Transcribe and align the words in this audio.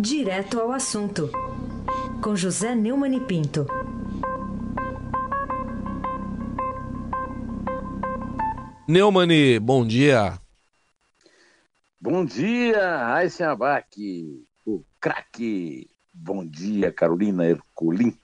Direto 0.00 0.60
ao 0.60 0.70
assunto, 0.70 1.28
com 2.22 2.36
José 2.36 2.72
Neumann 2.72 3.16
e 3.16 3.20
Pinto. 3.20 3.66
Neumani, 8.86 9.58
bom 9.58 9.84
dia. 9.84 10.38
Bom 12.00 12.24
dia, 12.24 13.06
Raíssa 13.06 13.50
Abac, 13.50 14.46
o 14.64 14.84
craque. 15.00 15.90
Bom 16.14 16.46
dia, 16.46 16.92
Carolina 16.92 17.44
Herculin. 17.44 18.16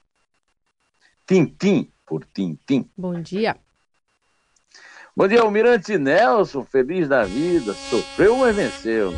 Tintim 1.27 1.91
por 2.07 2.25
Tintim. 2.25 2.89
Bom 2.97 3.21
dia. 3.21 3.57
Bom 5.17 5.27
dia, 5.27 5.43
Almirante 5.43 5.99
Nelson, 5.99 6.65
feliz 6.65 7.09
da 7.09 7.25
vida, 7.25 7.75
sofreu, 7.75 8.37
mas 8.37 8.55
venceu. 8.55 9.13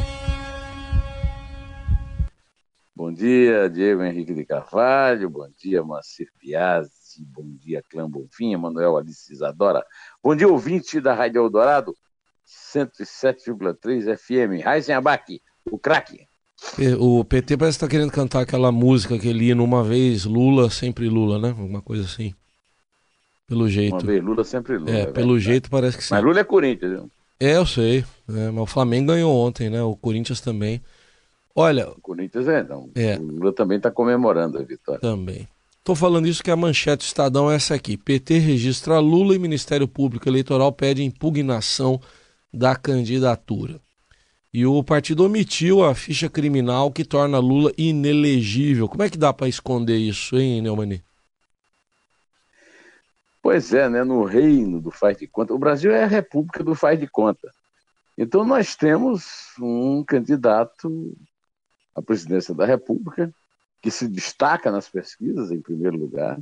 Bom 2.96 3.12
dia, 3.12 3.68
Diego 3.68 4.02
Henrique 4.02 4.32
de 4.32 4.42
Carvalho, 4.42 5.28
bom 5.28 5.46
dia, 5.62 5.84
Macir 5.84 6.28
Piazzi, 6.40 7.22
bom 7.26 7.44
dia, 7.60 7.82
Clã 7.90 8.08
Bonfim, 8.08 8.56
Manuel 8.56 8.96
Alice 8.96 9.30
Isadora, 9.30 9.84
bom 10.24 10.34
dia, 10.34 10.48
ouvinte 10.48 10.98
da 10.98 11.12
Rádio 11.12 11.42
Eldorado, 11.42 11.94
107,3 12.74 14.16
FM, 14.16 14.64
Raizen 14.64 14.94
Abac, 14.94 15.42
o 15.70 15.78
craque. 15.78 16.26
O 16.98 17.22
PT 17.22 17.58
parece 17.58 17.78
que 17.78 17.84
está 17.84 17.90
querendo 17.90 18.10
cantar 18.10 18.40
aquela 18.40 18.72
música 18.72 19.18
que 19.18 19.28
ele 19.28 19.48
ia 19.48 19.54
numa 19.54 19.84
vez, 19.84 20.24
Lula, 20.24 20.70
sempre 20.70 21.06
Lula, 21.06 21.38
né? 21.38 21.48
Alguma 21.50 21.82
coisa 21.82 22.04
assim. 22.04 22.34
Pelo 23.46 23.68
jeito. 23.68 23.92
Uma 23.92 24.06
vez 24.06 24.24
Lula, 24.24 24.42
sempre 24.42 24.78
Lula. 24.78 24.90
É, 24.90 25.00
é 25.02 25.06
pelo 25.12 25.38
jeito 25.38 25.68
parece 25.68 25.98
que 25.98 26.02
sim. 26.02 26.14
Mas 26.14 26.24
Lula 26.24 26.40
é 26.40 26.44
Corinthians, 26.44 26.92
viu? 26.92 27.10
É, 27.38 27.58
eu 27.58 27.66
sei. 27.66 28.06
É, 28.26 28.50
mas 28.50 28.62
o 28.62 28.66
Flamengo 28.66 29.08
ganhou 29.08 29.36
ontem, 29.36 29.68
né? 29.68 29.82
O 29.82 29.94
Corinthians 29.94 30.40
também. 30.40 30.80
Olha. 31.56 31.88
O 31.88 32.00
Corinthians 32.02 32.46
é, 32.46 32.62
não. 32.62 32.90
É. 32.94 33.16
O 33.16 33.22
Lula 33.22 33.52
também 33.52 33.78
está 33.78 33.90
comemorando 33.90 34.58
a 34.58 34.62
vitória. 34.62 35.00
Também. 35.00 35.48
Tô 35.82 35.94
falando 35.94 36.28
isso 36.28 36.42
que 36.42 36.50
a 36.50 36.56
manchete 36.56 37.04
do 37.04 37.06
Estadão 37.06 37.50
é 37.50 37.54
essa 37.54 37.74
aqui. 37.74 37.96
PT 37.96 38.38
registra 38.38 38.98
Lula 38.98 39.34
e 39.34 39.38
Ministério 39.38 39.88
Público 39.88 40.28
Eleitoral 40.28 40.70
pede 40.70 41.02
impugnação 41.02 41.98
da 42.52 42.76
candidatura. 42.76 43.80
E 44.52 44.66
o 44.66 44.82
partido 44.82 45.24
omitiu 45.24 45.82
a 45.82 45.94
ficha 45.94 46.28
criminal 46.28 46.90
que 46.90 47.04
torna 47.04 47.38
Lula 47.38 47.72
inelegível. 47.78 48.88
Como 48.88 49.02
é 49.02 49.08
que 49.08 49.16
dá 49.16 49.32
para 49.32 49.48
esconder 49.48 49.96
isso, 49.96 50.36
hein, 50.36 50.60
Neumani? 50.60 51.02
Pois 53.42 53.72
é, 53.72 53.88
né? 53.88 54.02
No 54.02 54.24
reino 54.24 54.80
do 54.80 54.90
faz 54.90 55.16
de 55.16 55.26
conta. 55.26 55.54
O 55.54 55.58
Brasil 55.58 55.92
é 55.92 56.04
a 56.04 56.08
república 56.08 56.64
do 56.64 56.74
faz 56.74 56.98
de 56.98 57.06
conta. 57.06 57.48
Então 58.18 58.44
nós 58.44 58.74
temos 58.74 59.24
um 59.60 60.02
candidato 60.02 61.16
à 61.96 62.02
presidência 62.02 62.54
da 62.54 62.66
República 62.66 63.32
que 63.82 63.90
se 63.90 64.06
destaca 64.06 64.70
nas 64.70 64.88
pesquisas 64.88 65.50
em 65.50 65.60
primeiro 65.60 65.96
lugar, 65.96 66.38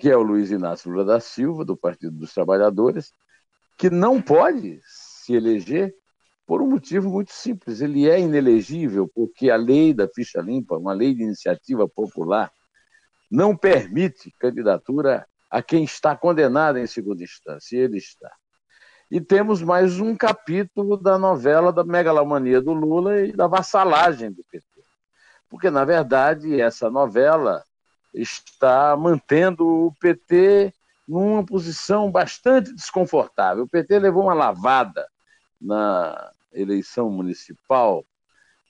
que 0.00 0.10
é 0.10 0.16
o 0.16 0.22
Luiz 0.22 0.50
Inácio 0.50 0.90
Lula 0.90 1.04
da 1.04 1.20
Silva, 1.20 1.64
do 1.64 1.76
Partido 1.76 2.16
dos 2.16 2.32
Trabalhadores, 2.32 3.12
que 3.78 3.90
não 3.90 4.20
pode 4.20 4.80
se 4.84 5.34
eleger 5.34 5.94
por 6.46 6.60
um 6.60 6.68
motivo 6.68 7.10
muito 7.10 7.32
simples. 7.32 7.80
Ele 7.80 8.08
é 8.08 8.20
inelegível 8.20 9.08
porque 9.14 9.50
a 9.50 9.56
lei 9.56 9.92
da 9.94 10.08
ficha 10.08 10.40
limpa, 10.40 10.76
uma 10.76 10.92
lei 10.92 11.14
de 11.14 11.22
iniciativa 11.22 11.88
popular, 11.88 12.50
não 13.30 13.56
permite 13.56 14.32
candidatura 14.38 15.26
a 15.50 15.62
quem 15.62 15.84
está 15.84 16.16
condenado 16.16 16.78
em 16.78 16.86
segunda 16.86 17.22
instância, 17.22 17.76
e 17.76 17.80
ele 17.80 17.98
está. 17.98 18.30
E 19.14 19.20
temos 19.20 19.62
mais 19.62 20.00
um 20.00 20.16
capítulo 20.16 20.96
da 20.96 21.16
novela 21.16 21.72
da 21.72 21.84
megalomania 21.84 22.60
do 22.60 22.72
Lula 22.72 23.20
e 23.20 23.30
da 23.30 23.46
vassalagem 23.46 24.32
do 24.32 24.42
PT. 24.42 24.66
Porque, 25.48 25.70
na 25.70 25.84
verdade, 25.84 26.60
essa 26.60 26.90
novela 26.90 27.62
está 28.12 28.96
mantendo 28.96 29.64
o 29.64 29.94
PT 30.00 30.74
numa 31.06 31.46
posição 31.46 32.10
bastante 32.10 32.74
desconfortável. 32.74 33.62
O 33.62 33.68
PT 33.68 34.00
levou 34.00 34.24
uma 34.24 34.34
lavada 34.34 35.06
na 35.60 36.32
eleição 36.52 37.08
municipal 37.08 38.04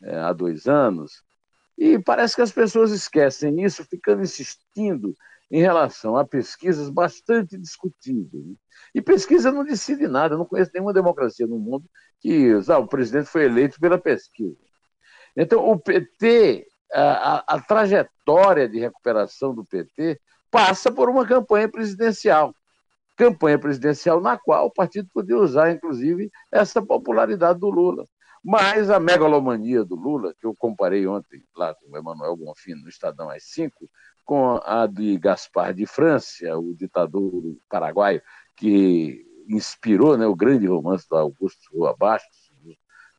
é, 0.03 0.15
há 0.19 0.35
dois 0.35 0.67
anos 0.67 1.25
e 1.79 1.99
parece 1.99 2.37
que 2.37 2.43
as 2.43 2.53
pessoas 2.53 2.91
esquecem 2.93 3.65
isso, 3.65 3.83
ficando 3.87 4.21
insistindo 4.21 5.17
em 5.51 5.61
relação 5.61 6.17
a 6.17 6.25
pesquisas 6.25 6.89
bastante 6.89 7.57
discutíveis. 7.59 8.45
E 8.95 9.03
pesquisa 9.03 9.53
não 9.53 9.65
decide 9.65 10.07
nada. 10.09 10.35
Eu 10.35 10.39
não 10.39 10.47
conheço 10.47 10.71
nenhuma 10.73 10.93
democracia 10.93 11.47
no 11.47 11.59
mundo 11.59 11.85
que 12.21 12.53
ah, 12.69 12.79
o 12.79 12.89
presidente 12.89 13.27
foi 13.27 13.45
eleito 13.45 13.79
pela 13.79 13.99
pesquisa. 13.99 14.57
Então, 15.37 15.69
o 15.69 15.79
PT, 15.79 16.67
a, 16.93 17.03
a, 17.03 17.45
a 17.57 17.61
trajetória 17.61 18.69
de 18.69 18.79
recuperação 18.79 19.55
do 19.55 19.65
PT 19.65 20.21
passa 20.51 20.91
por 20.91 21.09
uma 21.11 21.27
campanha 21.27 21.69
presidencial. 21.69 22.55
Campanha 23.17 23.59
presidencial 23.59 24.21
na 24.21 24.39
qual 24.39 24.67
o 24.67 24.73
partido 24.73 25.09
podia 25.13 25.37
usar, 25.37 25.71
inclusive, 25.73 26.31
essa 26.51 26.81
popularidade 26.81 27.59
do 27.59 27.69
Lula. 27.69 28.07
Mas 28.43 28.91
a 28.91 29.01
megalomania 29.01 29.85
do 29.85 29.97
Lula, 29.97 30.35
que 30.39 30.47
eu 30.47 30.55
comparei 30.55 31.07
ontem 31.07 31.43
lá 31.57 31.75
com 31.75 31.91
o 31.91 31.97
Emanuel 31.97 32.37
Bonfim 32.37 32.75
no 32.75 32.89
Estadão 32.89 33.31
às 33.31 33.45
5, 33.45 33.89
com 34.25 34.61
a 34.65 34.87
de 34.87 35.19
Gaspar 35.19 35.75
de 35.75 35.87
França, 35.87 36.57
o 36.57 36.75
ditador 36.75 37.31
paraguaio, 37.69 38.23
que 38.57 39.25
inspirou 39.49 40.17
né, 40.17 40.27
o 40.27 40.35
grande 40.35 40.67
romance 40.67 41.09
do 41.09 41.17
Augusto 41.17 41.61
Rua 41.73 41.95
Bastos, 41.97 42.51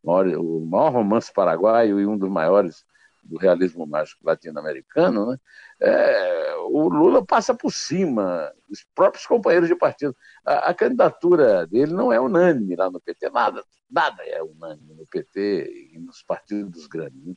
o 0.04 0.08
maior, 0.08 0.28
o 0.28 0.66
maior 0.66 0.90
romance 0.92 1.32
paraguaio 1.32 2.00
e 2.00 2.06
um 2.06 2.18
dos 2.18 2.30
maiores 2.30 2.84
do 3.26 3.38
realismo 3.38 3.86
mágico 3.88 4.26
latino-americano, 4.26 5.32
né? 5.32 5.38
É, 5.82 6.56
o 6.70 6.88
Lula 6.88 7.26
passa 7.26 7.54
por 7.54 7.72
cima 7.72 8.54
dos 8.70 8.86
próprios 8.94 9.26
companheiros 9.26 9.68
de 9.68 9.76
partido. 9.76 10.16
A, 10.46 10.70
a, 10.70 10.74
candidatura 10.74 11.66
dele 11.66 11.92
não 11.92 12.14
é 12.14 12.20
unânime 12.20 12.76
lá 12.76 12.90
no 12.90 13.02
PT, 13.02 13.30
nada, 13.32 13.64
nada 13.90 14.24
é 14.24 14.42
unânime 14.42 14.94
no 14.94 15.06
PT 15.08 15.92
e 15.94 16.00
nos 16.00 16.22
partidos 16.24 16.88
grandes. 16.88 17.26
Né? 17.26 17.34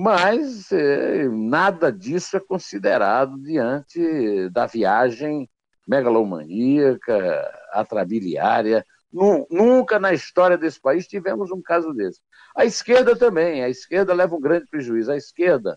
Mas 0.00 0.70
é, 0.70 1.28
nada 1.28 1.90
disso 1.90 2.36
é 2.36 2.40
considerado 2.40 3.36
diante 3.42 4.48
da 4.50 4.64
viagem 4.64 5.50
megalomaníaca, 5.84 7.50
atrabiliária. 7.72 8.86
Nunca 9.12 9.98
na 9.98 10.12
história 10.12 10.56
desse 10.56 10.80
país 10.80 11.08
tivemos 11.08 11.50
um 11.50 11.60
caso 11.60 11.92
desse. 11.92 12.20
A 12.56 12.64
esquerda 12.64 13.16
também, 13.16 13.64
a 13.64 13.68
esquerda 13.68 14.14
leva 14.14 14.36
um 14.36 14.40
grande 14.40 14.66
prejuízo. 14.70 15.10
A 15.10 15.16
esquerda 15.16 15.76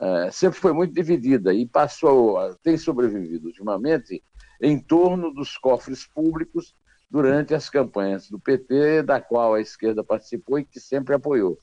é, 0.00 0.30
sempre 0.30 0.60
foi 0.60 0.72
muito 0.72 0.94
dividida 0.94 1.52
e 1.52 1.66
passou, 1.66 2.54
tem 2.62 2.76
sobrevivido 2.76 3.48
ultimamente 3.48 4.22
em 4.62 4.78
torno 4.78 5.34
dos 5.34 5.58
cofres 5.58 6.06
públicos 6.06 6.72
durante 7.10 7.52
as 7.52 7.68
campanhas 7.68 8.30
do 8.30 8.38
PT, 8.38 9.02
da 9.02 9.20
qual 9.20 9.54
a 9.54 9.60
esquerda 9.60 10.04
participou 10.04 10.60
e 10.60 10.64
que 10.64 10.78
sempre 10.78 11.16
apoiou. 11.16 11.58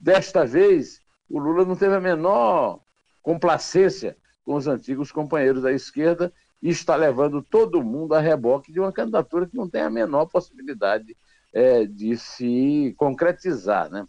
Desta 0.00 0.44
vez, 0.44 1.03
o 1.28 1.38
Lula 1.38 1.64
não 1.64 1.76
teve 1.76 1.94
a 1.94 2.00
menor 2.00 2.80
complacência 3.22 4.16
com 4.44 4.54
os 4.54 4.66
antigos 4.66 5.10
companheiros 5.10 5.62
da 5.62 5.72
esquerda 5.72 6.32
e 6.62 6.68
está 6.68 6.96
levando 6.96 7.42
todo 7.42 7.82
mundo 7.82 8.14
a 8.14 8.20
reboque 8.20 8.72
de 8.72 8.80
uma 8.80 8.92
candidatura 8.92 9.46
que 9.46 9.56
não 9.56 9.68
tem 9.68 9.82
a 9.82 9.90
menor 9.90 10.26
possibilidade 10.26 11.16
é, 11.52 11.86
de 11.86 12.16
se 12.16 12.94
concretizar. 12.96 13.90
Né? 13.90 14.06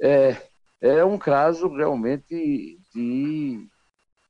É, 0.00 0.36
é 0.80 1.04
um 1.04 1.18
caso 1.18 1.68
realmente 1.68 2.78
de 2.94 3.66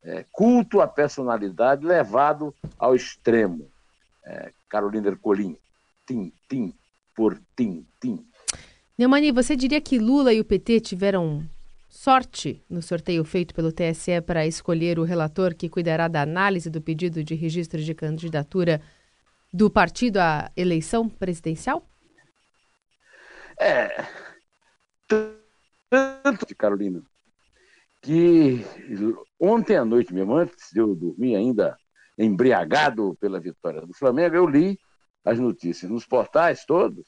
é, 0.04 0.24
culto 0.30 0.80
à 0.80 0.86
personalidade 0.86 1.84
levado 1.84 2.54
ao 2.78 2.94
extremo. 2.94 3.70
É, 4.24 4.52
Carolina 4.68 5.08
Ercolim, 5.08 5.56
tim, 6.06 6.32
tim, 6.48 6.72
por 7.14 7.40
tim, 7.56 7.86
tim. 8.00 8.24
Neumani, 8.96 9.32
você 9.32 9.56
diria 9.56 9.80
que 9.80 9.98
Lula 9.98 10.32
e 10.32 10.40
o 10.40 10.44
PT 10.44 10.80
tiveram 10.80 11.44
sorte 11.92 12.64
no 12.70 12.80
sorteio 12.80 13.22
feito 13.22 13.54
pelo 13.54 13.70
TSE 13.70 14.22
para 14.22 14.46
escolher 14.46 14.98
o 14.98 15.04
relator 15.04 15.54
que 15.54 15.68
cuidará 15.68 16.08
da 16.08 16.22
análise 16.22 16.70
do 16.70 16.80
pedido 16.80 17.22
de 17.22 17.34
registro 17.34 17.78
de 17.82 17.94
candidatura 17.94 18.80
do 19.52 19.70
partido 19.70 20.16
à 20.16 20.50
eleição 20.56 21.06
presidencial? 21.06 21.86
É. 23.60 24.06
Tanto, 25.90 26.46
Carolina, 26.56 27.02
que 28.00 28.64
ontem 29.38 29.76
à 29.76 29.84
noite 29.84 30.14
mesmo, 30.14 30.34
antes 30.34 30.70
de 30.72 30.80
eu 30.80 30.94
dormir 30.96 31.36
ainda 31.36 31.76
embriagado 32.18 33.14
pela 33.20 33.38
vitória 33.38 33.82
do 33.82 33.92
Flamengo, 33.92 34.34
eu 34.34 34.46
li 34.46 34.78
as 35.22 35.38
notícias 35.38 35.90
nos 35.90 36.06
portais 36.06 36.64
todos 36.64 37.04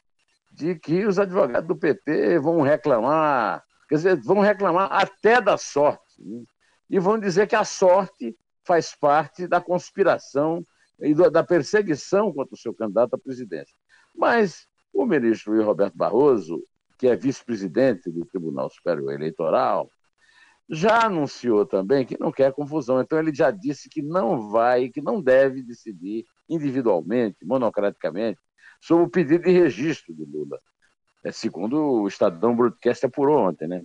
de 0.53 0.75
que 0.75 1.07
os 1.07 1.19
advogados 1.19 1.67
do 1.67 1.75
PT 1.75 2.39
vão 2.39 2.61
reclamar 2.61 3.65
Quer 3.89 3.97
dizer, 3.97 4.21
vão 4.23 4.41
reclamar 4.41 4.89
até 4.93 5.41
da 5.41 5.57
sorte. 5.57 6.23
Né? 6.23 6.45
E 6.91 6.99
vão 6.99 7.19
dizer 7.19 7.47
que 7.47 7.57
a 7.57 7.65
sorte 7.65 8.37
faz 8.65 8.95
parte 8.95 9.47
da 9.47 9.61
conspiração 9.61 10.65
e 11.01 11.15
da 11.15 11.43
perseguição 11.43 12.33
contra 12.33 12.55
o 12.55 12.59
seu 12.59 12.73
candidato 12.73 13.15
à 13.15 13.19
presidência. 13.19 13.77
Mas 14.15 14.67
o 14.93 15.05
ministro 15.05 15.53
Luiz 15.53 15.65
Roberto 15.65 15.97
Barroso, 15.97 16.63
que 16.99 17.09
é 17.09 17.17
vice-presidente 17.17 18.11
do 18.11 18.25
Tribunal 18.25 18.71
Superior 18.71 19.13
Eleitoral, 19.13 19.91
já 20.69 21.07
anunciou 21.07 21.67
também 21.67 22.07
que 22.07 22.19
não 22.19 22.33
quer 22.33 22.53
confusão. 22.53 23.01
Então 23.01 23.19
ele 23.19 23.35
já 23.35 23.51
disse 23.51 23.89
que 23.89 24.01
não 24.01 24.51
vai, 24.51 24.89
que 24.89 25.03
não 25.03 25.21
deve 25.21 25.63
decidir 25.63 26.25
individualmente, 26.49 27.45
monocraticamente, 27.45 28.41
sobre 28.81 29.05
o 29.05 29.11
pedido 29.11 29.45
de 29.45 29.51
registro 29.51 30.15
de 30.15 30.25
Lula. 30.25 30.61
É, 31.25 31.33
segundo 31.33 32.03
o 32.03 32.09
Estadão 32.09 32.55
Broadcast 32.55 33.07
apurou 33.07 33.49
ontem, 33.49 33.67
né? 33.67 33.83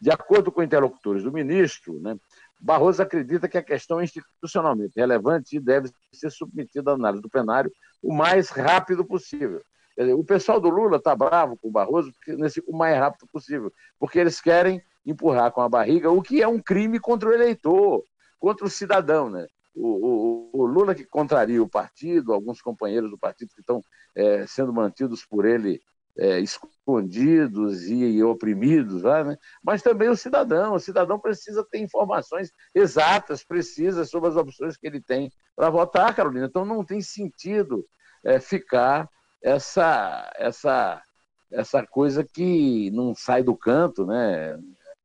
De 0.00 0.10
acordo 0.10 0.52
com 0.52 0.62
interlocutores 0.62 1.22
do 1.22 1.32
ministro, 1.32 1.98
né, 2.00 2.16
Barroso 2.60 3.02
acredita 3.02 3.48
que 3.48 3.58
a 3.58 3.62
questão 3.62 4.00
é 4.00 4.04
institucionalmente 4.04 4.98
relevante 4.98 5.56
e 5.56 5.60
deve 5.60 5.90
ser 6.12 6.30
submetida 6.30 6.90
à 6.90 6.94
análise 6.94 7.22
do 7.22 7.28
plenário 7.28 7.70
o 8.02 8.14
mais 8.14 8.48
rápido 8.48 9.04
possível. 9.04 9.62
Dizer, 9.96 10.14
o 10.14 10.24
pessoal 10.24 10.60
do 10.60 10.68
Lula 10.68 10.96
está 10.96 11.14
bravo 11.14 11.56
com 11.56 11.68
o 11.68 11.72
Barroso 11.72 12.12
nesse, 12.28 12.62
o 12.66 12.76
mais 12.76 12.98
rápido 12.98 13.26
possível, 13.32 13.72
porque 13.98 14.18
eles 14.18 14.40
querem 14.40 14.82
empurrar 15.04 15.52
com 15.52 15.60
a 15.60 15.68
barriga, 15.68 16.10
o 16.10 16.20
que 16.20 16.42
é 16.42 16.48
um 16.48 16.60
crime 16.60 16.98
contra 16.98 17.28
o 17.28 17.32
eleitor, 17.32 18.04
contra 18.38 18.66
o 18.66 18.70
cidadão. 18.70 19.30
Né? 19.30 19.46
O, 19.74 20.50
o, 20.52 20.60
o 20.62 20.66
Lula 20.66 20.94
que 20.94 21.04
contraria 21.04 21.62
o 21.62 21.68
partido, 21.68 22.32
alguns 22.32 22.60
companheiros 22.60 23.10
do 23.10 23.18
partido 23.18 23.52
que 23.54 23.60
estão 23.60 23.82
é, 24.14 24.46
sendo 24.46 24.72
mantidos 24.72 25.24
por 25.24 25.44
ele 25.44 25.80
é, 26.18 26.40
escondidos 26.40 27.88
e 27.88 28.22
oprimidos, 28.22 29.02
lá, 29.02 29.22
né? 29.22 29.36
mas 29.62 29.82
também 29.82 30.08
o 30.08 30.16
cidadão. 30.16 30.74
O 30.74 30.80
cidadão 30.80 31.18
precisa 31.18 31.64
ter 31.70 31.78
informações 31.78 32.52
exatas, 32.74 33.44
precisas 33.44 34.08
sobre 34.08 34.30
as 34.30 34.36
opções 34.36 34.76
que 34.76 34.86
ele 34.86 35.00
tem 35.00 35.30
para 35.54 35.70
votar, 35.70 36.14
Carolina. 36.14 36.46
Então 36.46 36.64
não 36.64 36.84
tem 36.84 37.00
sentido 37.00 37.86
é, 38.24 38.40
ficar 38.40 39.08
essa, 39.42 40.32
essa, 40.36 41.02
essa 41.50 41.86
coisa 41.86 42.24
que 42.24 42.90
não 42.92 43.14
sai 43.14 43.42
do 43.42 43.56
canto, 43.56 44.06
né? 44.06 44.58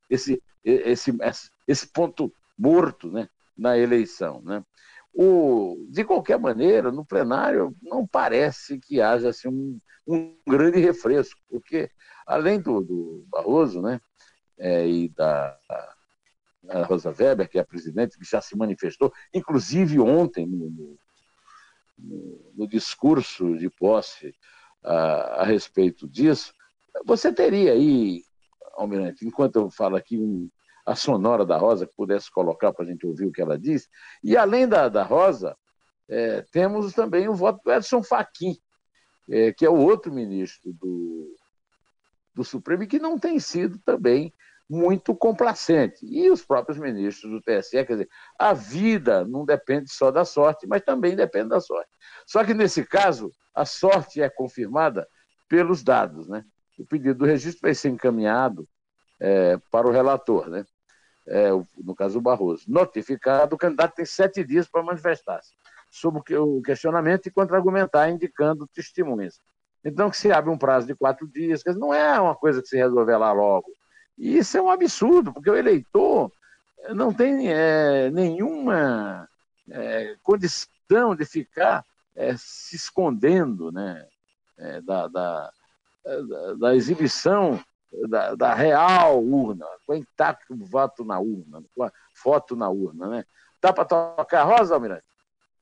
esse, 0.09 0.41
esse, 0.63 1.13
esse 1.67 1.87
ponto 1.87 2.33
morto 2.57 3.11
né? 3.11 3.27
na 3.57 3.77
eleição. 3.77 4.41
Né? 4.41 4.63
O, 5.13 5.87
de 5.89 6.03
qualquer 6.05 6.39
maneira, 6.39 6.91
no 6.91 7.05
plenário, 7.05 7.75
não 7.81 8.07
parece 8.07 8.79
que 8.79 9.01
haja 9.01 9.29
assim, 9.29 9.49
um, 9.49 9.79
um 10.07 10.35
grande 10.47 10.79
refresco, 10.79 11.39
porque 11.49 11.89
além 12.25 12.59
do, 12.59 12.81
do 12.81 13.25
Barroso 13.27 13.81
né, 13.81 13.99
é, 14.57 14.87
e 14.87 15.09
da 15.09 15.57
Rosa 16.87 17.09
Weber, 17.09 17.49
que 17.49 17.57
é 17.57 17.61
a 17.61 17.65
presidente, 17.65 18.17
que 18.17 18.25
já 18.25 18.41
se 18.41 18.55
manifestou, 18.55 19.11
inclusive 19.33 19.99
ontem, 19.99 20.45
no, 20.45 20.97
no, 21.97 22.51
no 22.55 22.67
discurso 22.67 23.57
de 23.57 23.69
posse 23.69 24.33
a, 24.83 25.41
a, 25.41 25.43
respeito 25.43 26.07
disso, 26.07 26.53
você 27.05 27.33
teria 27.33 27.73
aí, 27.73 28.23
Almirante, 28.75 29.25
enquanto 29.25 29.57
eu 29.57 29.69
falo 29.69 29.95
aqui, 29.95 30.17
um, 30.17 30.49
a 30.85 30.95
sonora 30.95 31.45
da 31.45 31.57
Rosa, 31.57 31.85
que 31.85 31.95
pudesse 31.95 32.31
colocar 32.31 32.73
para 32.73 32.85
a 32.85 32.87
gente 32.87 33.05
ouvir 33.05 33.25
o 33.25 33.31
que 33.31 33.41
ela 33.41 33.57
disse, 33.57 33.87
e 34.23 34.35
além 34.35 34.67
da, 34.67 34.89
da 34.89 35.03
Rosa, 35.03 35.55
é, 36.09 36.41
temos 36.51 36.93
também 36.93 37.27
o 37.29 37.33
voto 37.33 37.61
do 37.63 37.71
Edson 37.71 38.03
Fachin, 38.03 38.57
é, 39.29 39.53
que 39.53 39.65
é 39.65 39.69
o 39.69 39.77
outro 39.77 40.11
ministro 40.11 40.73
do, 40.73 41.35
do 42.35 42.43
Supremo, 42.43 42.83
e 42.83 42.87
que 42.87 42.99
não 42.99 43.17
tem 43.17 43.39
sido 43.39 43.79
também 43.85 44.33
muito 44.69 45.13
complacente. 45.13 46.05
E 46.05 46.29
os 46.29 46.45
próprios 46.45 46.77
ministros 46.77 47.29
do 47.29 47.41
TSE, 47.41 47.85
quer 47.85 47.93
dizer, 47.93 48.09
a 48.39 48.53
vida 48.53 49.25
não 49.25 49.45
depende 49.45 49.91
só 49.91 50.09
da 50.11 50.23
sorte, 50.23 50.65
mas 50.65 50.81
também 50.81 51.15
depende 51.15 51.49
da 51.49 51.59
sorte. 51.59 51.89
Só 52.25 52.43
que 52.43 52.53
nesse 52.53 52.85
caso, 52.85 53.31
a 53.53 53.65
sorte 53.65 54.21
é 54.21 54.29
confirmada 54.29 55.05
pelos 55.49 55.83
dados, 55.83 56.29
né? 56.29 56.45
O 56.79 56.85
pedido 56.85 57.19
do 57.19 57.25
registro 57.25 57.61
vai 57.63 57.75
ser 57.75 57.89
encaminhado 57.89 58.67
é, 59.21 59.57
para 59.69 59.87
o 59.87 59.91
relator, 59.91 60.49
né? 60.49 60.65
É, 61.27 61.49
no 61.77 61.95
caso 61.95 62.15
do 62.15 62.21
Barroso. 62.21 62.65
Notificado, 62.67 63.55
o 63.55 63.57
candidato 63.57 63.93
tem 63.93 64.05
sete 64.05 64.43
dias 64.43 64.67
para 64.67 64.81
manifestar-se 64.81 65.51
sobre 65.91 66.35
o 66.35 66.61
questionamento 66.63 67.27
e 67.27 67.31
contra-argumentar, 67.31 68.09
indicando 68.09 68.67
testemunhas. 68.73 69.39
Então, 69.85 70.09
que 70.09 70.17
se 70.17 70.31
abre 70.31 70.49
um 70.49 70.57
prazo 70.57 70.87
de 70.87 70.95
quatro 70.95 71.27
dias, 71.27 71.63
não 71.77 71.93
é 71.93 72.19
uma 72.19 72.35
coisa 72.35 72.61
que 72.61 72.67
se 72.67 72.77
resolver 72.77 73.17
lá 73.17 73.31
logo. 73.31 73.67
E 74.17 74.37
isso 74.37 74.57
é 74.57 74.61
um 74.61 74.69
absurdo, 74.69 75.31
porque 75.31 75.49
o 75.49 75.55
eleitor 75.55 76.31
não 76.89 77.13
tem 77.13 77.51
é, 77.51 78.09
nenhuma 78.09 79.27
é, 79.69 80.15
condição 80.23 81.15
de 81.15 81.25
ficar 81.25 81.85
é, 82.15 82.35
se 82.37 82.75
escondendo 82.75 83.71
né, 83.71 84.05
é, 84.57 84.81
da, 84.81 85.07
da, 85.07 85.51
da, 86.59 86.75
exibição 86.75 87.63
da, 88.07 88.35
da, 88.35 88.53
real 88.53 89.21
urna, 89.21 89.65
com 89.85 89.93
intacto 89.93 90.55
voto 90.55 91.03
na 91.03 91.19
urna, 91.19 91.61
com 91.75 91.83
a 91.83 91.91
foto 92.13 92.55
na 92.55 92.69
urna. 92.69 93.07
Né? 93.07 93.25
Dá 93.61 93.73
para 93.73 93.85
tocar 93.85 94.43
rosa, 94.43 94.73
Almirante? 94.73 95.03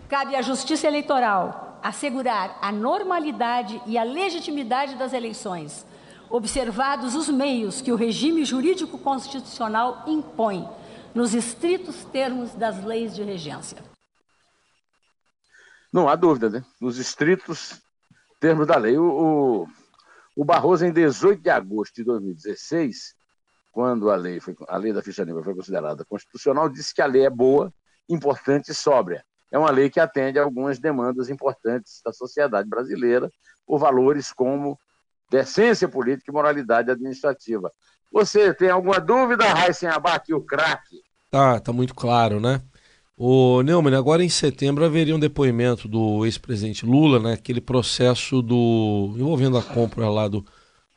Cabe 0.08 0.36
à 0.36 0.42
Justiça 0.42 0.88
Eleitoral 0.88 1.80
assegurar 1.84 2.58
a 2.62 2.72
normalidade 2.72 3.82
e 3.86 3.98
a 3.98 4.04
legitimidade 4.04 4.96
das 4.96 5.14
eleições, 5.14 5.86
observados 6.30 7.16
os 7.16 7.30
meios 7.30 7.82
que 7.82 7.92
o 7.92 7.96
regime 7.96 8.44
jurídico 8.44 8.98
constitucional 8.98 10.04
impõe, 10.08 10.68
nos 11.14 11.34
estritos 11.34 12.04
termos 12.06 12.54
das 12.54 12.84
leis 12.84 13.16
de 13.16 13.24
regência. 13.24 13.78
Não 15.92 16.08
há 16.08 16.16
dúvida, 16.16 16.50
né? 16.50 16.64
Nos 16.80 16.98
estritos 16.98 17.82
termos 18.40 18.68
da 18.68 18.78
lei. 18.78 18.98
O, 18.98 19.04
o, 19.04 19.68
o 20.42 20.46
Barroso, 20.46 20.86
em 20.86 20.92
18 20.92 21.42
de 21.42 21.50
agosto 21.50 21.96
de 21.96 22.04
2016, 22.04 23.14
quando 23.72 24.10
a 24.10 24.16
lei, 24.16 24.40
foi, 24.40 24.56
a 24.68 24.78
lei 24.78 24.94
da 24.94 25.02
ficha 25.02 25.24
limpa 25.24 25.44
foi 25.44 25.54
considerada 25.54 26.06
constitucional, 26.06 26.70
disse 26.70 26.94
que 26.94 27.02
a 27.02 27.06
lei 27.06 27.26
é 27.26 27.30
boa, 27.30 27.74
importante 28.08 28.72
e 28.72 28.74
sóbria 28.74 29.24
é 29.52 29.58
uma 29.58 29.72
lei 29.72 29.90
que 29.90 30.00
atende 30.00 30.40
a 30.40 30.44
algumas 30.44 30.80
demandas 30.80 31.30
importantes 31.30 32.02
da 32.06 32.14
sociedade 32.14 32.70
brasileira 32.70 33.30
por 33.66 33.80
valores 33.80 34.32
como 34.32 34.80
decência 35.30 35.88
política 35.88 36.32
e 36.32 36.34
moralidade 36.34 36.92
administrativa. 36.92 37.72
Você 38.12 38.54
tem 38.54 38.70
alguma 38.70 39.00
dúvida, 39.00 39.46
Raíssen 39.46 39.90
Abac, 39.90 40.34
o 40.34 40.42
craque? 40.42 41.02
Tá, 41.30 41.60
tá 41.60 41.72
muito 41.72 41.94
claro, 41.94 42.40
né? 42.40 42.62
O 43.22 43.62
Neumann, 43.64 43.98
agora 43.98 44.24
em 44.24 44.30
setembro 44.30 44.86
haveria 44.86 45.14
um 45.14 45.20
depoimento 45.20 45.90
do 45.90 46.26
ex-presidente 46.26 46.86
Lula, 46.86 47.20
né? 47.20 47.34
Aquele 47.34 47.60
processo 47.60 48.42
do 48.42 49.14
envolvendo 49.18 49.58
a 49.58 49.62
compra 49.62 50.10
lá 50.10 50.30
do 50.30 50.46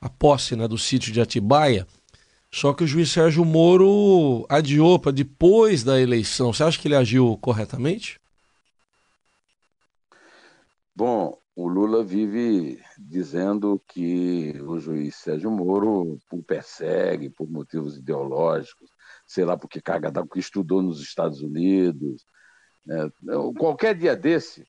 a 0.01 0.09
posse, 0.09 0.55
né, 0.55 0.69
do 0.69 0.79
sítio 0.79 1.13
de 1.13 1.21
Atibaia. 1.21 1.85
Só 2.49 2.73
que 2.73 2.85
o 2.85 2.87
juiz 2.87 3.11
Sérgio 3.11 3.44
Moro 3.44 4.46
adiou 4.49 5.01
para 5.01 5.11
depois 5.11 5.82
da 5.82 6.01
eleição. 6.01 6.53
Você 6.53 6.63
acha 6.63 6.79
que 6.79 6.87
ele 6.87 6.94
agiu 6.94 7.37
corretamente? 7.41 8.20
Bom, 10.94 11.37
o 11.56 11.67
Lula 11.67 12.05
vive 12.05 12.81
dizendo 12.96 13.82
que 13.89 14.55
o 14.65 14.79
juiz 14.79 15.17
Sérgio 15.17 15.51
Moro 15.51 16.20
o 16.31 16.43
persegue 16.43 17.31
por 17.31 17.51
motivos 17.51 17.96
ideológicos, 17.96 18.92
sei 19.32 19.44
lá, 19.44 19.56
porque 19.56 19.81
caga 19.81 20.12
que 20.27 20.39
estudou 20.39 20.82
nos 20.82 21.01
Estados 21.01 21.41
Unidos. 21.41 22.24
Né? 22.84 23.10
Qualquer 23.58 23.94
dia 23.94 24.15
desse, 24.15 24.67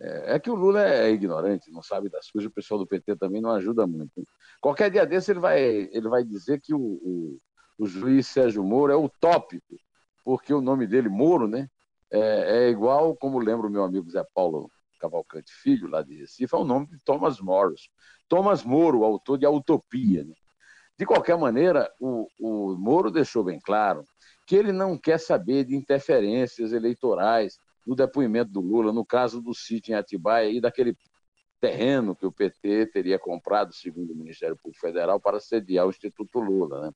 é, 0.00 0.34
é, 0.34 0.38
que 0.38 0.50
o 0.50 0.54
Lula 0.54 0.82
é 0.82 1.10
ignorante, 1.10 1.70
não 1.70 1.82
sabe 1.82 2.08
das 2.08 2.30
coisas, 2.30 2.50
o 2.50 2.54
pessoal 2.54 2.78
do 2.78 2.86
PT 2.86 3.16
também 3.16 3.42
não 3.42 3.50
ajuda 3.50 3.86
muito. 3.86 4.26
Qualquer 4.60 4.90
dia 4.90 5.04
desse 5.04 5.32
ele 5.32 5.40
vai, 5.40 5.60
ele 5.60 6.08
vai 6.08 6.24
dizer 6.24 6.60
que 6.60 6.72
o, 6.72 6.80
o, 6.80 7.38
o 7.78 7.86
juiz 7.86 8.26
Sérgio 8.26 8.64
Moro 8.64 8.92
é 8.92 8.96
utópico, 8.96 9.76
porque 10.24 10.52
o 10.54 10.62
nome 10.62 10.86
dele, 10.86 11.10
Moro, 11.10 11.46
né, 11.46 11.68
é, 12.10 12.64
é 12.64 12.70
igual, 12.70 13.14
como 13.16 13.38
lembra 13.38 13.66
o 13.66 13.70
meu 13.70 13.84
amigo 13.84 14.10
Zé 14.10 14.24
Paulo 14.34 14.70
Cavalcante 14.98 15.52
Filho, 15.62 15.88
lá 15.88 16.02
de 16.02 16.16
Recife, 16.16 16.54
é 16.54 16.58
o 16.58 16.64
nome 16.64 16.86
de 16.86 16.98
Thomas 17.04 17.38
Morris. 17.38 17.90
Thomas 18.28 18.64
Moro, 18.64 19.04
autor 19.04 19.36
de 19.36 19.44
A 19.44 19.50
Utopia. 19.50 20.24
Né? 20.24 20.34
De 20.98 21.04
qualquer 21.04 21.36
maneira, 21.36 21.90
o, 22.00 22.26
o 22.40 22.76
Moro 22.76 23.10
deixou 23.10 23.44
bem 23.44 23.60
claro 23.60 24.04
que 24.46 24.56
ele 24.56 24.72
não 24.72 24.96
quer 24.96 25.18
saber 25.18 25.64
de 25.64 25.74
interferências 25.74 26.72
eleitorais 26.72 27.58
no 27.86 27.94
depoimento 27.94 28.50
do 28.50 28.60
Lula, 28.60 28.92
no 28.92 29.04
caso 29.04 29.40
do 29.40 29.54
sítio 29.54 29.92
em 29.92 29.94
Atibaia 29.94 30.48
e 30.48 30.60
daquele 30.60 30.96
terreno 31.60 32.14
que 32.14 32.26
o 32.26 32.32
PT 32.32 32.86
teria 32.86 33.18
comprado, 33.18 33.74
segundo 33.74 34.12
o 34.12 34.16
Ministério 34.16 34.56
Público 34.56 34.80
Federal, 34.80 35.20
para 35.20 35.40
sediar 35.40 35.86
o 35.86 35.90
Instituto 35.90 36.38
Lula. 36.38 36.82
Né? 36.82 36.92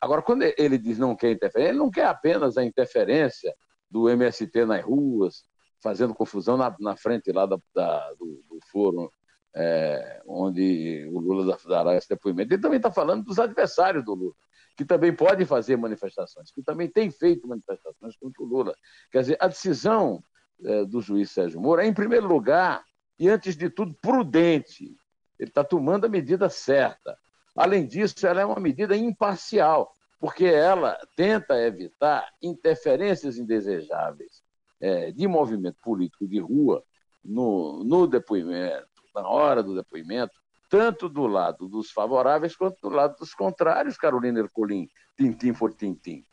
Agora, 0.00 0.22
quando 0.22 0.42
ele 0.42 0.78
diz 0.78 0.98
não 0.98 1.16
quer 1.16 1.30
interferência, 1.32 1.70
ele 1.70 1.78
não 1.78 1.90
quer 1.90 2.06
apenas 2.06 2.56
a 2.56 2.64
interferência 2.64 3.54
do 3.90 4.08
MST 4.08 4.64
nas 4.64 4.84
ruas, 4.84 5.44
fazendo 5.82 6.14
confusão 6.14 6.56
na, 6.56 6.74
na 6.80 6.96
frente 6.96 7.32
lá 7.32 7.46
da, 7.46 7.58
da 7.74 8.12
do, 8.14 8.42
do, 8.48 8.58
foro 8.70 9.10
é, 9.56 10.20
onde 10.26 11.08
o 11.10 11.18
Lula 11.18 11.56
dará 11.66 11.96
esse 11.96 12.08
depoimento. 12.08 12.52
Ele 12.52 12.60
também 12.60 12.76
está 12.76 12.92
falando 12.92 13.24
dos 13.24 13.38
adversários 13.38 14.04
do 14.04 14.14
Lula, 14.14 14.34
que 14.76 14.84
também 14.84 15.14
podem 15.14 15.46
fazer 15.46 15.76
manifestações, 15.76 16.52
que 16.52 16.62
também 16.62 16.88
têm 16.88 17.10
feito 17.10 17.48
manifestações 17.48 18.14
contra 18.18 18.42
o 18.42 18.46
Lula. 18.46 18.74
Quer 19.10 19.22
dizer, 19.22 19.38
a 19.40 19.48
decisão 19.48 20.22
é, 20.62 20.84
do 20.84 21.00
juiz 21.00 21.30
Sérgio 21.30 21.60
Moro 21.60 21.80
é, 21.80 21.86
em 21.86 21.94
primeiro 21.94 22.26
lugar, 22.26 22.84
e 23.18 23.30
antes 23.30 23.56
de 23.56 23.70
tudo, 23.70 23.94
prudente. 23.94 24.94
Ele 25.38 25.48
está 25.48 25.64
tomando 25.64 26.04
a 26.04 26.08
medida 26.08 26.50
certa. 26.50 27.16
Além 27.54 27.86
disso, 27.86 28.26
ela 28.26 28.42
é 28.42 28.44
uma 28.44 28.60
medida 28.60 28.94
imparcial. 28.94 29.94
porque 30.18 30.44
ela 30.44 30.98
tenta 31.14 31.58
evitar 31.60 32.28
interferências 32.42 33.38
indesejáveis 33.38 34.42
é, 34.80 35.10
de 35.12 35.26
movimento 35.26 35.76
político 35.82 36.26
de 36.26 36.38
rua 36.38 36.82
no, 37.24 37.84
no 37.84 38.06
depoimento, 38.06 38.95
na 39.22 39.28
hora 39.28 39.62
do 39.62 39.74
depoimento, 39.74 40.32
tanto 40.68 41.08
do 41.08 41.26
lado 41.26 41.68
dos 41.68 41.90
favoráveis 41.90 42.56
quanto 42.56 42.76
do 42.82 42.88
lado 42.88 43.16
dos 43.18 43.34
contrários, 43.34 43.96
Carolina 43.96 44.40
Ercolim, 44.40 44.88
tintim 45.16 45.52
por 45.52 45.72
tintim. 45.74 46.24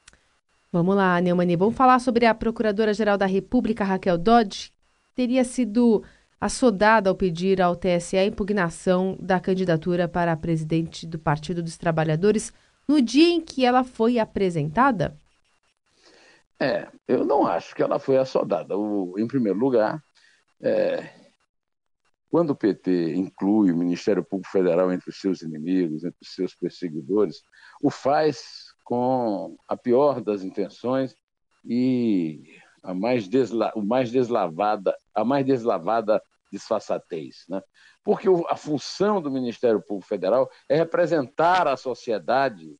Vamos 0.71 0.95
lá, 0.95 1.21
Neumani, 1.21 1.55
vamos 1.55 1.75
falar 1.75 1.99
sobre 1.99 2.25
a 2.25 2.33
Procuradora-Geral 2.33 3.17
da 3.17 3.27
República, 3.27 3.83
Raquel 3.83 4.17
Dodge, 4.17 4.71
teria 5.15 5.43
sido 5.43 6.03
assodada 6.41 7.09
ao 7.09 7.15
pedir 7.15 7.61
ao 7.61 7.75
TSE 7.75 8.17
a 8.17 8.25
impugnação 8.25 9.15
da 9.19 9.39
candidatura 9.39 10.07
para 10.07 10.35
presidente 10.35 11.05
do 11.05 11.19
Partido 11.19 11.61
dos 11.63 11.77
Trabalhadores 11.77 12.51
no 12.87 13.01
dia 13.01 13.29
em 13.29 13.39
que 13.39 13.65
ela 13.65 13.83
foi 13.83 14.19
apresentada? 14.19 15.15
É, 16.59 16.87
eu 17.07 17.23
não 17.23 17.45
acho 17.45 17.75
que 17.75 17.81
ela 17.81 17.99
foi 17.99 18.17
assodada. 18.17 18.77
O, 18.77 19.17
em 19.17 19.27
primeiro 19.27 19.59
lugar, 19.59 20.01
é, 20.61 21.09
quando 22.33 22.49
o 22.49 22.55
PT 22.55 23.13
inclui 23.13 23.71
o 23.71 23.77
Ministério 23.77 24.23
Público 24.23 24.51
Federal 24.51 24.91
entre 24.91 25.07
os 25.07 25.21
seus 25.21 25.43
inimigos, 25.43 26.03
entre 26.03 26.17
os 26.19 26.33
seus 26.33 26.55
perseguidores, 26.55 27.43
o 27.79 27.91
faz 27.91 28.73
com 28.83 29.55
a 29.67 29.77
pior 29.77 30.19
das 30.19 30.41
intenções 30.41 31.15
e 31.63 32.41
a 32.81 32.91
mais, 32.91 33.27
desla, 33.27 33.71
o 33.75 33.83
mais 33.83 34.11
deslavada, 34.11 34.97
a 35.13 35.23
mais 35.23 35.45
deslavada 35.45 36.19
disfarçatez. 36.51 37.45
Né? 37.47 37.61
Porque 38.03 38.27
a 38.49 38.55
função 38.55 39.21
do 39.21 39.29
Ministério 39.29 39.79
Público 39.79 40.09
Federal 40.09 40.49
é 40.67 40.75
representar 40.75 41.67
a 41.67 41.77
sociedade 41.77 42.75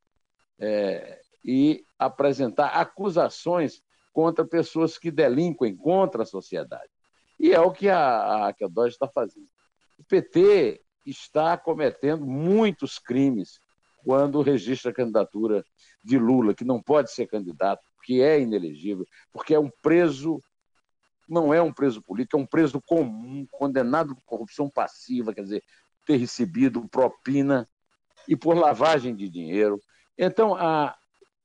é, 0.57 1.22
e 1.45 1.86
apresentar 2.00 2.69
acusações 2.69 3.83
contra 4.12 4.43
pessoas 4.43 4.98
que 4.98 5.12
delinquem 5.12 5.77
contra 5.77 6.24
a 6.24 6.25
sociedade. 6.25 6.89
E 7.39 7.51
é 7.51 7.59
o 7.59 7.71
que 7.71 7.89
a, 7.89 8.47
a, 8.47 8.53
que 8.53 8.63
a 8.63 8.67
Dodge 8.67 8.93
está 8.93 9.07
fazendo. 9.07 9.47
O 9.97 10.03
PT 10.03 10.81
está 11.05 11.57
cometendo 11.57 12.25
muitos 12.25 12.97
crimes 12.97 13.59
quando 14.03 14.41
registra 14.41 14.91
a 14.91 14.93
candidatura 14.93 15.65
de 16.03 16.17
Lula, 16.17 16.53
que 16.53 16.65
não 16.65 16.81
pode 16.81 17.11
ser 17.11 17.27
candidato, 17.27 17.81
que 18.03 18.21
é 18.21 18.39
inelegível, 18.39 19.05
porque 19.31 19.53
é 19.53 19.59
um 19.59 19.71
preso, 19.81 20.41
não 21.27 21.53
é 21.53 21.61
um 21.61 21.71
preso 21.71 22.01
político, 22.01 22.37
é 22.37 22.41
um 22.41 22.45
preso 22.45 22.81
comum, 22.81 23.47
condenado 23.49 24.13
por 24.15 24.23
corrupção 24.25 24.69
passiva, 24.69 25.33
quer 25.33 25.43
dizer, 25.43 25.63
ter 26.05 26.17
recebido 26.17 26.87
propina 26.89 27.67
e 28.27 28.35
por 28.35 28.57
lavagem 28.57 29.15
de 29.15 29.29
dinheiro. 29.29 29.79
Então, 30.17 30.53
a, 30.53 30.95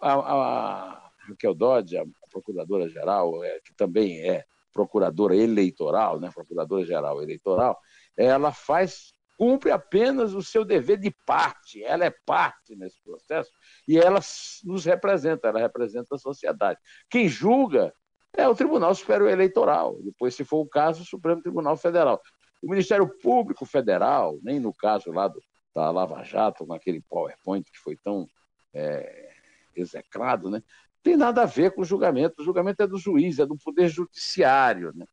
a, 0.00 0.12
a 0.14 1.10
Raquel 1.28 1.54
Dodge, 1.54 1.96
a 1.96 2.04
procuradora-geral, 2.30 3.44
é, 3.44 3.60
que 3.60 3.72
também 3.74 4.20
é 4.20 4.44
procuradora 4.72 5.36
eleitoral, 5.36 6.20
né, 6.20 6.30
procuradora-geral 6.32 7.22
eleitoral, 7.22 7.78
ela 8.16 8.52
faz 8.52 9.12
cumpre 9.38 9.70
apenas 9.70 10.34
o 10.34 10.42
seu 10.42 10.64
dever 10.64 10.98
de 10.98 11.14
parte, 11.24 11.82
ela 11.84 12.04
é 12.04 12.10
parte 12.26 12.74
nesse 12.74 13.00
processo 13.00 13.52
e 13.86 13.96
ela 13.96 14.18
nos 14.64 14.84
representa, 14.84 15.46
ela 15.46 15.60
representa 15.60 16.16
a 16.16 16.18
sociedade. 16.18 16.80
Quem 17.08 17.28
julga 17.28 17.94
é 18.36 18.48
o 18.48 18.54
Tribunal 18.54 18.92
Superior 18.96 19.30
Eleitoral, 19.30 19.96
depois, 20.02 20.34
se 20.34 20.44
for 20.44 20.58
o 20.58 20.68
caso, 20.68 21.02
o 21.02 21.06
Supremo 21.06 21.40
Tribunal 21.40 21.76
Federal. 21.76 22.20
O 22.60 22.68
Ministério 22.68 23.08
Público 23.20 23.64
Federal, 23.64 24.36
nem 24.42 24.58
no 24.58 24.74
caso 24.74 25.12
lá 25.12 25.28
do, 25.28 25.40
da 25.72 25.88
Lava 25.92 26.24
Jato, 26.24 26.66
com 26.66 26.74
aquele 26.74 27.00
PowerPoint 27.00 27.64
que 27.70 27.78
foi 27.78 27.96
tão 27.96 28.26
é, 28.74 29.30
execrado, 29.76 30.50
né? 30.50 30.60
Tem 31.02 31.16
nada 31.16 31.42
a 31.42 31.46
ver 31.46 31.72
com 31.72 31.82
o 31.82 31.84
julgamento. 31.84 32.40
O 32.40 32.44
julgamento 32.44 32.82
é 32.82 32.86
do 32.86 32.98
juiz, 32.98 33.38
é 33.38 33.46
do 33.46 33.56
Poder 33.56 33.88
Judiciário. 33.88 34.92
Né? 34.94 35.06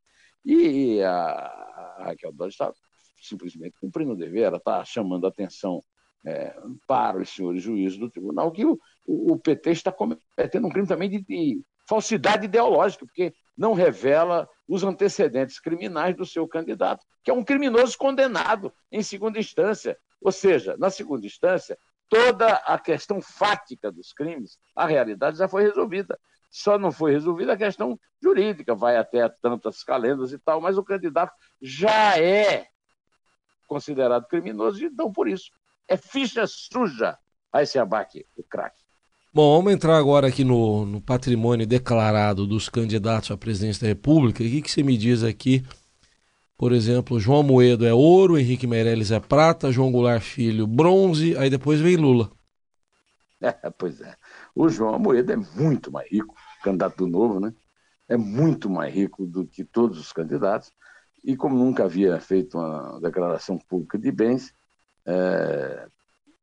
E 0.44 1.02
a, 1.02 1.98
Raquel 2.00 2.32
Dodge 2.32 2.54
está 2.54 2.72
simplesmente 3.22 3.76
cumprindo 3.80 4.14
o 4.14 4.16
dever, 4.16 4.44
ela 4.44 4.58
está 4.58 4.84
chamando 4.86 5.26
a 5.26 5.30
atenção 5.30 5.82
é, 6.26 6.56
para 6.88 7.20
os 7.20 7.30
senhores 7.30 7.62
juízes 7.62 7.98
do 7.98 8.10
tribunal 8.10 8.52
que 8.52 8.66
o, 8.66 8.80
o, 9.06 9.34
o 9.34 9.40
PT 9.40 9.72
está 9.72 9.92
cometendo 9.92 10.68
um 10.68 10.70
crime 10.70 10.88
também 10.88 11.10
de, 11.10 11.22
de, 11.22 11.62
falsidade 11.88 12.46
ideológica, 12.46 13.06
porque 13.06 13.34
não 13.56 13.74
revela 13.74 14.50
os 14.68 14.84
antecedentes 14.84 15.60
criminais 15.60 16.16
do 16.16 16.26
seu 16.26 16.48
candidato, 16.48 17.06
que 17.24 17.30
é 17.30 17.34
um 17.34 17.44
criminoso 17.44 17.98
condenado 17.98 18.74
em 18.92 19.04
segunda 19.04 19.40
instância. 19.40 19.98
Ou 20.20 20.32
seja, 20.32 20.76
na 20.78 20.90
segunda 20.90 21.26
instância, 21.26 21.78
toda 22.10 22.54
a 22.56 22.78
questão 22.80 23.22
fática 23.22 23.92
dos 23.92 24.14
crimes, 24.14 24.58
a 24.76 24.86
realidade 24.86 25.38
já 25.38 25.48
foi 25.48 25.64
resolvida. 25.64 26.20
Só 26.50 26.78
não 26.78 26.92
foi 26.92 27.12
resolvida 27.12 27.54
a 27.54 27.58
questão 27.58 28.00
jurídica, 28.22 28.74
vai 28.74 28.98
até 28.98 29.28
tantas 29.42 29.84
calendas 29.84 30.32
e 30.32 30.40
tal, 30.40 30.62
mas 30.62 30.78
o 30.78 30.84
candidato 30.84 31.34
já 31.62 32.18
é 32.18 32.68
considerado 33.68 34.28
criminoso, 34.28 34.84
então 34.86 35.12
por 35.12 35.28
isso 35.28 35.52
é 35.88 35.98
ficha 35.98 36.46
suja 36.48 37.18
a 37.52 37.64
esse 37.64 37.78
abaque, 37.78 38.26
o 38.38 38.44
craque. 38.44 38.84
Bom, 39.34 39.58
vamos 39.58 39.74
entrar 39.74 39.98
agora 39.98 40.28
aqui 40.28 40.46
no, 40.46 40.86
no, 40.86 41.02
patrimônio 41.02 41.68
declarado 41.68 42.48
dos 42.48 42.70
candidatos 42.70 43.32
à 43.32 43.38
presidência 43.38 43.82
da 43.82 43.88
República. 43.88 44.42
O 44.42 44.48
que, 44.48 44.62
que 44.62 44.72
você 44.72 44.82
me 44.82 44.98
diz 44.98 45.24
aqui? 45.24 45.62
Por 46.58 46.72
exemplo, 46.72 47.20
João 47.20 47.44
Moedo 47.44 47.86
é 47.86 47.94
ouro, 47.94 48.38
Henrique 48.38 48.66
Meirelles 48.66 49.12
é 49.12 49.20
prata, 49.20 49.72
João 49.72 49.92
Goulart 49.92 50.24
Filho 50.24 50.66
bronze, 50.66 51.38
aí 51.38 51.50
depois 51.50 51.80
vem 51.80 51.98
Lula. 51.98 52.32
É, 53.42 53.70
pois 53.70 54.02
é. 54.02 54.16
O 54.56 54.70
João 54.70 54.98
Moedo 54.98 55.32
é 55.32 55.36
muito 55.36 55.92
mais 55.92 56.10
rico, 56.10 56.34
candidato 56.64 56.98
do 56.98 57.08
novo, 57.08 57.40
né? 57.40 57.54
É 58.08 58.18
muito 58.18 58.70
mais 58.70 58.92
rico 58.92 59.24
do 59.26 59.46
que 59.46 59.64
todos 59.64 60.00
os 60.00 60.12
candidatos 60.12 60.72
e 61.24 61.36
como 61.36 61.56
nunca 61.56 61.84
havia 61.84 62.20
feito 62.20 62.58
uma 62.58 63.00
declaração 63.02 63.58
pública 63.58 63.98
de 63.98 64.12
bens, 64.12 64.54
é, 65.06 65.88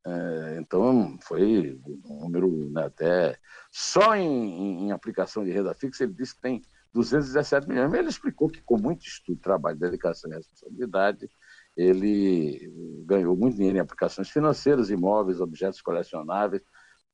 é, 0.04 0.58
então 0.60 1.16
foi 1.20 1.80
um 2.04 2.20
número 2.20 2.70
né, 2.70 2.84
até 2.86 3.38
só 3.70 4.16
em, 4.16 4.86
em, 4.86 4.92
aplicação 4.92 5.44
de 5.44 5.52
renda 5.52 5.72
fixa 5.74 6.02
ele 6.02 6.12
disse 6.12 6.34
que 6.34 6.40
tem 6.40 6.62
217 6.92 7.68
milhões. 7.68 7.92
Ele 7.92 8.08
explicou 8.08 8.48
que 8.48 8.62
com 8.62 8.78
muito 8.78 9.06
estudo, 9.06 9.40
trabalho, 9.40 9.78
dedicação 9.78 10.30
e 10.30 10.34
responsabilidade 10.34 11.30
ele 11.76 12.70
ganhou 13.06 13.36
muito 13.36 13.56
dinheiro 13.56 13.78
em 13.78 13.80
aplicações 13.80 14.28
financeiras, 14.28 14.90
imóveis, 14.90 15.40
objetos 15.40 15.80
colecionáveis, 15.80 16.62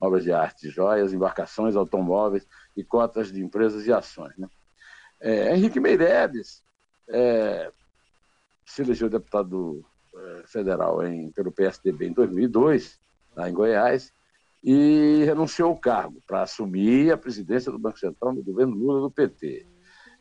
obras 0.00 0.25
de 0.25 0.32
arte, 0.32 0.68
joias, 0.68 1.12
embarcações, 1.12 1.76
automóveis 1.76 2.47
e 2.76 2.85
cotas 2.85 3.32
de 3.32 3.42
empresas 3.42 3.87
e 3.87 3.92
ações. 3.92 4.37
Né? 4.37 4.49
É, 5.20 5.54
Henrique 5.54 5.80
Meirelles 5.80 6.64
é, 7.08 7.70
se 8.64 8.82
elegeu 8.82 9.08
deputado 9.08 9.85
é, 10.14 10.42
federal 10.47 11.04
em, 11.04 11.30
pelo 11.32 11.52
PSDB 11.52 12.08
em 12.08 12.12
2002, 12.12 12.99
lá 13.37 13.49
em 13.49 13.52
Goiás, 13.52 14.12
e 14.62 15.25
renunciou 15.25 15.71
ao 15.71 15.79
cargo 15.79 16.23
para 16.27 16.43
assumir 16.43 17.12
a 17.12 17.17
presidência 17.17 17.71
do 17.71 17.79
Banco 17.79 17.99
Central 17.99 18.35
no 18.35 18.43
governo 18.43 18.75
Lula 18.75 19.00
do 19.00 19.11
PT. 19.11 19.67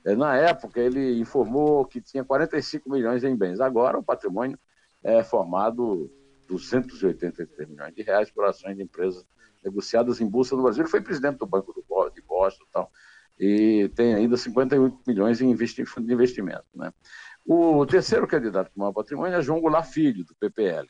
É, 0.05 0.15
na 0.15 0.35
época, 0.35 0.79
ele 0.79 1.19
informou 1.19 1.85
que 1.85 1.99
tinha 1.99 2.23
45 2.23 2.89
milhões 2.89 3.23
em 3.23 3.35
bens. 3.35 3.59
Agora, 3.59 3.97
o 3.97 4.03
patrimônio 4.03 4.57
é 5.03 5.23
formado 5.23 6.09
283 6.47 7.69
milhões 7.69 7.93
de 7.93 8.03
reais 8.03 8.31
por 8.31 8.45
ações 8.45 8.77
de 8.77 8.83
empresas 8.83 9.25
negociadas 9.63 10.21
em 10.21 10.29
bolsa 10.29 10.55
no 10.55 10.63
Brasil. 10.63 10.83
Ele 10.83 10.89
foi 10.89 11.01
presidente 11.01 11.37
do 11.37 11.47
Banco 11.47 11.73
de 11.73 12.21
Boston 12.21 12.63
e 12.63 12.71
tal 12.71 12.91
e 13.39 13.89
tem 13.89 14.15
ainda 14.15 14.35
58 14.35 14.99
milhões 15.07 15.41
em, 15.41 15.55
fundo 15.85 16.07
de 16.07 16.13
investimento. 16.13 16.65
Né? 16.73 16.91
O 17.45 17.85
terceiro 17.85 18.27
candidato 18.27 18.71
com 18.71 18.79
maior 18.79 18.93
patrimônio 18.93 19.37
é 19.37 19.41
João 19.41 19.61
Goulart 19.61 19.87
Filho, 19.87 20.25
do 20.25 20.35
PPL, 20.35 20.87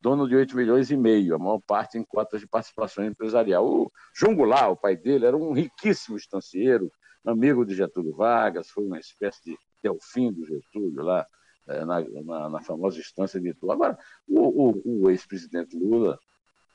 dono 0.00 0.28
de 0.28 0.34
8 0.34 0.56
milhões 0.56 0.90
e 0.90 0.96
meio, 0.96 1.34
a 1.34 1.38
maior 1.38 1.60
parte 1.60 1.98
em 1.98 2.04
cotas 2.04 2.40
de 2.40 2.48
participação 2.48 3.04
empresarial. 3.04 3.66
O 3.66 3.92
João 4.14 4.34
Goulart, 4.34 4.70
o 4.70 4.76
pai 4.76 4.96
dele, 4.96 5.26
era 5.26 5.36
um 5.36 5.52
riquíssimo 5.52 6.16
estancieiro, 6.16 6.90
amigo 7.24 7.64
de 7.64 7.74
Getúlio 7.74 8.14
Vargas, 8.14 8.70
foi 8.70 8.84
uma 8.84 8.98
espécie 8.98 9.42
de 9.44 9.58
delfim 9.82 10.32
do 10.32 10.46
Getúlio 10.46 11.02
lá, 11.02 11.26
é, 11.68 11.84
na, 11.84 12.00
na, 12.00 12.48
na, 12.48 12.60
famosa 12.62 12.98
estância 12.98 13.40
de 13.40 13.50
Itu. 13.50 13.70
Agora, 13.70 13.98
o, 14.26 14.70
o, 14.70 15.02
o 15.04 15.10
ex-presidente 15.10 15.76
Lula 15.76 16.18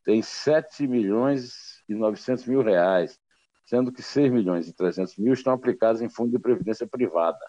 tem 0.03 0.22
7 0.22 0.88
milhões 0.88 1.84
e 1.89 1.96
900 1.96 2.46
mil 2.46 2.62
reais 2.62 3.20
sendo 3.65 3.91
que 3.91 4.01
6 4.01 4.32
milhões 4.32 4.67
e 4.67 4.74
300 4.74 5.17
mil 5.17 5.34
estão 5.34 5.53
aplicados 5.53 6.01
em 6.01 6.10
fundo 6.10 6.32
de 6.32 6.39
previdência 6.39 6.88
privada. 6.88 7.39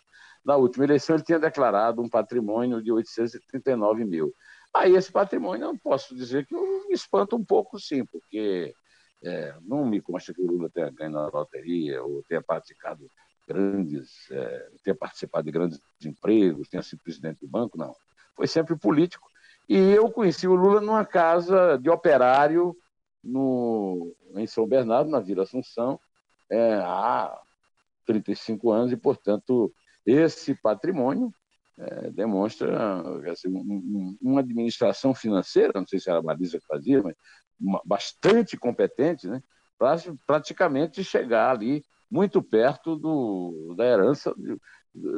Na 0.44 0.56
última 0.56 0.84
eleição, 0.84 1.16
ele 1.16 1.24
tinha 1.24 1.38
declarado 1.38 2.00
um 2.00 2.08
patrimônio 2.08 2.82
de 2.82 2.90
839 2.90 4.04
mil. 4.04 4.32
Aí, 4.76 4.94
esse 4.94 5.10
patrimônio, 5.10 5.68
eu 5.68 5.78
posso 5.78 6.14
dizer 6.14 6.46
que 6.46 6.54
me 6.54 6.92
espanta 6.92 7.34
um 7.34 7.44
pouco, 7.44 7.78
sim, 7.80 8.04
porque 8.04 8.74
é, 9.24 9.54
não 9.62 9.86
me 9.86 10.02
consta 10.02 10.34
que 10.34 10.40
o 10.42 10.46
Lula 10.46 10.68
tenha 10.68 10.90
ganho 10.90 11.12
na 11.12 11.28
loteria 11.28 12.02
ou 12.02 12.22
tenha 12.28 12.42
praticado 12.42 13.10
grandes, 13.48 14.30
é, 14.30 14.68
tenha 14.84 14.94
participado 14.94 15.46
de 15.46 15.50
grandes 15.50 15.80
empregos, 16.04 16.68
tenha 16.68 16.82
sido 16.82 17.02
presidente 17.02 17.40
do 17.40 17.48
banco, 17.48 17.78
não. 17.78 17.94
Foi 18.34 18.46
sempre 18.46 18.76
político. 18.76 19.30
E 19.66 19.76
eu 19.76 20.10
conheci 20.10 20.46
o 20.46 20.54
Lula 20.54 20.80
numa 20.80 21.06
casa 21.06 21.78
de 21.78 21.88
operário 21.88 22.76
no, 23.24 24.14
em 24.34 24.46
São 24.46 24.66
Bernardo, 24.66 25.10
na 25.10 25.20
Vila 25.20 25.44
Assunção, 25.44 25.98
é, 26.50 26.74
há 26.84 27.36
35 28.04 28.70
anos, 28.70 28.92
e, 28.92 28.96
portanto, 28.96 29.72
esse 30.04 30.54
patrimônio 30.54 31.32
é, 31.78 32.10
demonstra 32.10 33.02
assim, 33.30 33.48
um, 33.48 34.16
uma 34.20 34.40
administração 34.40 35.14
financeira, 35.14 35.72
não 35.74 35.86
sei 35.86 35.98
se 35.98 36.08
era 36.08 36.20
a 36.20 36.22
Marisa 36.22 36.58
que 36.58 36.66
fazia, 36.66 37.02
mas 37.02 37.14
uma, 37.60 37.80
bastante 37.84 38.56
competente, 38.56 39.26
né, 39.26 39.42
para 39.78 39.96
praticamente 40.26 41.04
chegar 41.04 41.50
ali 41.50 41.84
muito 42.10 42.42
perto 42.42 42.96
do, 42.96 43.74
da 43.76 43.84
herança 43.84 44.34
de, 44.36 44.58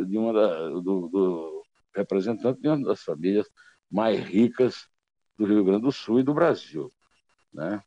de 0.07 0.19
uma 0.19 0.33
da, 0.33 0.69
do, 0.69 1.09
do 1.09 1.63
representante 1.95 2.61
de 2.61 2.69
uma 2.69 2.83
das 2.83 3.03
famílias 3.03 3.47
mais 3.91 4.19
ricas 4.21 4.89
do 5.37 5.47
Rio 5.47 5.65
Grande 5.65 5.83
do 5.83 5.93
Sul 5.93 6.21
e 6.21 6.25
do 6.25 6.35
Brasil. 6.35 6.93
Né? 7.53 7.83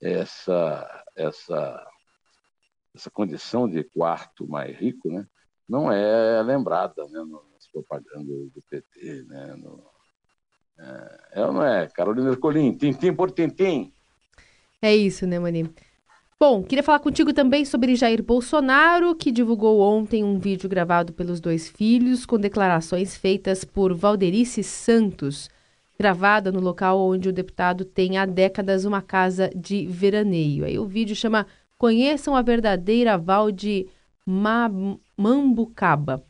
Essa, 0.00 1.04
essa, 1.16 1.86
essa 2.94 3.10
condição 3.10 3.68
de 3.68 3.82
quarto 3.84 4.48
mais 4.48 4.76
rico 4.76 5.10
né, 5.10 5.26
não 5.68 5.90
é 5.90 6.42
lembrada 6.42 7.04
né, 7.08 7.24
nas 7.24 7.51
propagandas 7.72 8.52
do 8.52 8.62
PT. 8.68 9.24
Né, 9.28 9.54
no, 9.56 9.82
é, 10.78 11.20
é 11.32 11.46
ou 11.46 11.52
não 11.52 11.64
é? 11.64 11.88
Carolina 11.88 12.30
Ercolim, 12.30 12.76
tintim 12.76 13.14
por 13.14 13.30
tintim. 13.30 13.92
É 14.80 14.94
isso, 14.94 15.26
né, 15.26 15.38
Mani? 15.38 15.72
Bom, 16.38 16.62
queria 16.64 16.82
falar 16.82 16.98
contigo 16.98 17.32
também 17.32 17.64
sobre 17.64 17.94
Jair 17.94 18.20
Bolsonaro, 18.20 19.14
que 19.14 19.30
divulgou 19.30 19.80
ontem 19.80 20.24
um 20.24 20.40
vídeo 20.40 20.68
gravado 20.68 21.12
pelos 21.12 21.40
dois 21.40 21.68
filhos 21.68 22.26
com 22.26 22.36
declarações 22.36 23.16
feitas 23.16 23.64
por 23.64 23.94
Valderice 23.94 24.64
Santos, 24.64 25.48
gravada 25.96 26.50
no 26.50 26.58
local 26.58 26.98
onde 26.98 27.28
o 27.28 27.32
deputado 27.32 27.84
tem 27.84 28.18
há 28.18 28.26
décadas 28.26 28.84
uma 28.84 29.00
casa 29.00 29.52
de 29.54 29.86
veraneio. 29.86 30.64
Aí 30.64 30.76
o 30.80 30.84
vídeo 30.84 31.14
chama 31.14 31.46
Conheçam 31.78 32.34
a 32.34 32.42
verdadeira 32.42 33.16
Val 33.16 33.52
de 33.52 33.86
Mambucaba. 35.16 36.24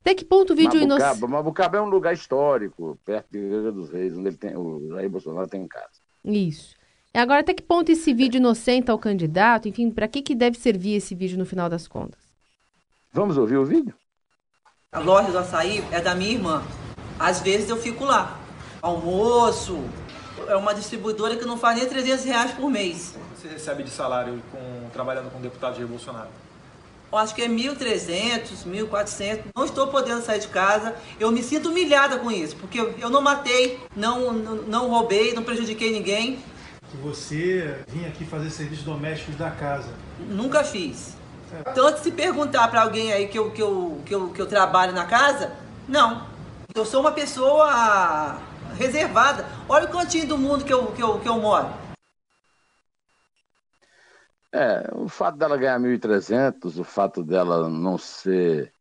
Até 0.00 0.14
que 0.14 0.24
ponto 0.24 0.52
o 0.54 0.56
vídeo 0.56 0.80
inocente. 0.80 1.06
Mambucaba, 1.06 1.28
Mambucaba 1.28 1.78
é 1.78 1.80
um 1.80 1.88
lugar 1.88 2.14
histórico, 2.14 2.98
perto 3.04 3.26
de 3.30 3.38
Igreja 3.38 3.70
dos 3.70 3.90
Reis, 3.90 4.16
onde 4.16 4.28
ele 4.28 4.36
tem, 4.36 4.56
o 4.56 4.88
Jair 4.88 5.10
Bolsonaro 5.10 5.46
tem 5.46 5.66
casa. 5.68 6.00
Isso. 6.24 6.74
Agora, 7.12 7.40
até 7.40 7.52
que 7.52 7.62
ponto 7.62 7.90
esse 7.90 8.14
vídeo 8.14 8.38
inocenta 8.38 8.94
o 8.94 8.98
candidato? 8.98 9.68
Enfim, 9.68 9.90
para 9.90 10.08
que, 10.08 10.22
que 10.22 10.34
deve 10.34 10.56
servir 10.58 10.94
esse 10.94 11.14
vídeo 11.14 11.36
no 11.36 11.44
final 11.44 11.68
das 11.68 11.86
contas? 11.86 12.20
Vamos 13.12 13.36
ouvir 13.36 13.56
o 13.56 13.64
vídeo? 13.64 13.94
A 14.92 15.00
loja 15.00 15.30
do 15.30 15.38
açaí 15.38 15.84
é 15.90 16.00
da 16.00 16.14
minha 16.14 16.32
irmã. 16.32 16.62
Às 17.18 17.40
vezes 17.40 17.68
eu 17.68 17.76
fico 17.76 18.04
lá. 18.04 18.38
Almoço. 18.80 19.78
É 20.48 20.56
uma 20.56 20.72
distribuidora 20.72 21.36
que 21.36 21.44
não 21.44 21.58
faz 21.58 21.78
nem 21.78 21.88
300 21.88 22.24
reais 22.24 22.52
por 22.52 22.70
mês. 22.70 23.16
Você 23.36 23.48
recebe 23.48 23.82
de 23.82 23.90
salário 23.90 24.40
com, 24.50 24.88
trabalhando 24.90 25.30
com 25.30 25.38
o 25.38 25.42
deputado 25.42 25.76
Jair 25.76 25.88
Bolsonaro? 25.88 26.30
Eu 27.12 27.18
acho 27.18 27.34
que 27.34 27.42
é 27.42 27.48
1.300, 27.48 28.64
1.400. 28.66 29.40
Não 29.54 29.64
estou 29.64 29.88
podendo 29.88 30.22
sair 30.22 30.40
de 30.40 30.48
casa. 30.48 30.94
Eu 31.18 31.30
me 31.30 31.42
sinto 31.42 31.70
humilhada 31.70 32.18
com 32.18 32.30
isso, 32.30 32.56
porque 32.56 32.78
eu 32.78 33.10
não 33.10 33.20
matei, 33.20 33.80
não, 33.96 34.32
não, 34.32 34.54
não 34.56 34.88
roubei, 34.88 35.34
não 35.34 35.42
prejudiquei 35.42 35.90
ninguém 35.92 36.38
que 36.90 36.96
você 36.96 37.84
vinha 37.88 38.08
aqui 38.08 38.24
fazer 38.24 38.50
serviços 38.50 38.84
domésticos 38.84 39.36
da 39.36 39.50
casa? 39.50 39.88
Nunca 40.18 40.64
fiz. 40.64 41.14
É. 41.52 41.70
Tanto 41.70 42.00
se 42.00 42.10
perguntar 42.10 42.68
para 42.68 42.82
alguém 42.82 43.12
aí 43.12 43.28
que 43.28 43.38
eu, 43.38 43.50
que, 43.50 43.62
eu, 43.62 44.00
que, 44.04 44.14
eu, 44.14 44.28
que 44.28 44.42
eu 44.42 44.46
trabalho 44.46 44.92
na 44.92 45.04
casa, 45.04 45.52
não. 45.88 46.26
Eu 46.74 46.84
sou 46.84 47.00
uma 47.00 47.12
pessoa 47.12 48.38
reservada. 48.76 49.46
Olha 49.68 49.86
o 49.86 49.90
cantinho 49.90 50.26
do 50.26 50.38
mundo 50.38 50.64
que 50.64 50.72
eu, 50.72 50.86
que 50.86 51.02
eu, 51.02 51.18
que 51.20 51.28
eu 51.28 51.36
moro. 51.36 51.68
É, 54.52 54.90
o 54.94 55.08
fato 55.08 55.38
dela 55.38 55.56
ganhar 55.56 55.78
1.300, 55.78 56.78
o 56.80 56.84
fato 56.84 57.22
dela 57.22 57.68
não 57.68 57.96
ser 57.96 58.72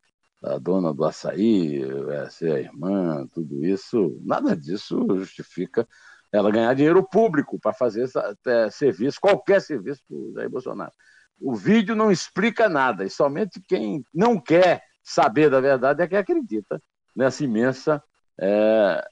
a 0.44 0.58
dona 0.58 0.94
do 0.94 1.06
açaí, 1.06 1.84
é, 2.12 2.30
ser 2.30 2.54
a 2.54 2.60
irmã, 2.60 3.28
tudo 3.34 3.64
isso, 3.64 4.18
nada 4.24 4.56
disso 4.56 5.06
justifica 5.18 5.88
ela 6.32 6.52
ganhar 6.52 6.74
dinheiro 6.74 7.04
público 7.08 7.60
para 7.60 7.74
fazer 7.74 8.10
é, 8.48 8.70
serviço, 8.70 9.20
qualquer 9.22 9.62
serviço 9.62 10.02
para 10.08 10.18
o 10.18 10.34
Jair 10.34 10.50
Bolsonaro. 10.50 10.92
O 11.40 11.56
vídeo 11.56 11.96
não 11.96 12.12
explica 12.12 12.68
nada, 12.68 13.04
e 13.06 13.10
somente 13.10 13.62
quem 13.68 14.04
não 14.14 14.40
quer 14.40 14.84
saber 15.04 15.50
da 15.50 15.60
verdade 15.60 16.02
é 16.02 16.08
que 16.08 16.16
acredita 16.16 16.82
nessa 17.16 17.44
imensa 17.44 18.04
é, 18.40 19.06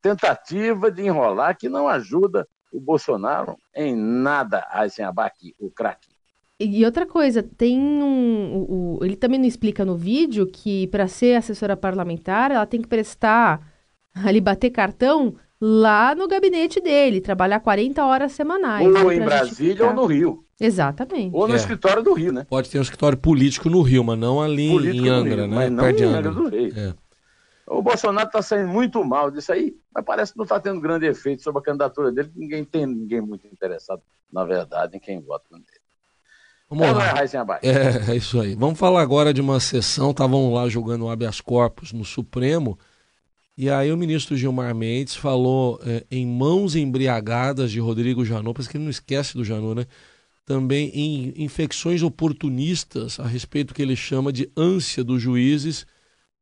tentativa 0.00 0.90
de 0.90 1.02
enrolar 1.02 1.56
que 1.56 1.68
não 1.68 1.88
ajuda 1.88 2.46
o 2.76 2.80
Bolsonaro 2.80 3.56
em 3.74 3.96
nada, 3.96 4.66
Aysen 4.70 5.04
Abac, 5.04 5.54
o 5.58 5.70
craque. 5.70 6.08
E 6.60 6.84
outra 6.84 7.06
coisa, 7.06 7.42
tem 7.42 7.78
um. 7.78 8.54
O, 8.54 8.98
o, 8.98 9.04
ele 9.04 9.16
também 9.16 9.38
não 9.38 9.46
explica 9.46 9.84
no 9.84 9.96
vídeo 9.96 10.46
que 10.46 10.86
para 10.86 11.06
ser 11.06 11.36
assessora 11.36 11.76
parlamentar 11.76 12.50
ela 12.50 12.66
tem 12.66 12.80
que 12.80 12.88
prestar 12.88 13.60
ali 14.14 14.40
bater 14.40 14.70
cartão 14.70 15.34
lá 15.60 16.14
no 16.14 16.26
gabinete 16.26 16.80
dele, 16.80 17.20
trabalhar 17.20 17.60
40 17.60 18.04
horas 18.04 18.32
semanais. 18.32 18.86
Ou 18.86 19.12
em 19.12 19.20
Brasília 19.20 19.44
justificar. 19.44 19.88
ou 19.88 19.94
no 19.94 20.06
Rio. 20.06 20.44
Exatamente. 20.58 21.34
Ou 21.34 21.46
no 21.46 21.54
é. 21.54 21.56
escritório 21.56 22.02
do 22.02 22.14
Rio, 22.14 22.32
né? 22.32 22.46
Pode 22.48 22.70
ter 22.70 22.78
um 22.78 22.82
escritório 22.82 23.18
político 23.18 23.68
no 23.68 23.82
Rio, 23.82 24.02
mas 24.02 24.18
não 24.18 24.40
ali 24.40 24.70
político 24.70 25.06
em 25.06 25.10
Angra, 25.10 25.42
Rio, 25.42 25.46
né? 25.48 25.56
Mas 25.56 25.70
não 25.70 25.84
Perto 25.84 26.02
em 26.02 26.06
Angra. 26.06 26.32
do 26.32 26.48
Rio. 26.48 26.72
É. 26.74 26.94
O 27.66 27.82
Bolsonaro 27.82 28.28
está 28.28 28.40
saindo 28.40 28.68
muito 28.68 29.04
mal 29.04 29.30
disso 29.30 29.52
aí, 29.52 29.76
mas 29.92 30.04
parece 30.04 30.32
que 30.32 30.38
não 30.38 30.44
está 30.44 30.60
tendo 30.60 30.80
grande 30.80 31.06
efeito 31.06 31.42
sobre 31.42 31.60
a 31.60 31.64
candidatura 31.64 32.12
dele, 32.12 32.30
ninguém 32.36 32.64
tem 32.64 32.86
ninguém 32.86 33.20
muito 33.20 33.46
interessado, 33.48 34.00
na 34.32 34.44
verdade, 34.44 34.96
em 34.96 35.00
quem 35.00 35.20
vota 35.20 35.44
nele. 35.50 35.64
Vamos 36.68 36.86
lá. 36.96 37.14
É, 37.62 38.12
é 38.12 38.16
isso 38.16 38.40
aí. 38.40 38.54
Vamos 38.54 38.78
falar 38.78 39.00
agora 39.00 39.34
de 39.34 39.40
uma 39.40 39.58
sessão, 39.58 40.10
estavam 40.10 40.52
lá 40.52 40.68
jogando 40.68 41.08
habeas 41.08 41.40
corpus 41.40 41.92
no 41.92 42.04
Supremo, 42.04 42.78
e 43.58 43.68
aí 43.68 43.90
o 43.90 43.96
ministro 43.96 44.36
Gilmar 44.36 44.74
Mendes 44.74 45.16
falou 45.16 45.80
é, 45.84 46.04
em 46.10 46.26
mãos 46.26 46.76
embriagadas 46.76 47.72
de 47.72 47.80
Rodrigo 47.80 48.24
Janot, 48.24 48.54
parece 48.54 48.68
que 48.68 48.76
ele 48.76 48.84
não 48.84 48.90
esquece 48.90 49.34
do 49.34 49.44
Janot, 49.44 49.74
né? 49.74 49.86
Também 50.44 50.90
em 50.94 51.42
infecções 51.42 52.02
oportunistas, 52.02 53.18
a 53.18 53.26
respeito 53.26 53.68
do 53.68 53.74
que 53.74 53.82
ele 53.82 53.96
chama 53.96 54.32
de 54.32 54.48
ânsia 54.56 55.02
dos 55.02 55.20
juízes 55.20 55.84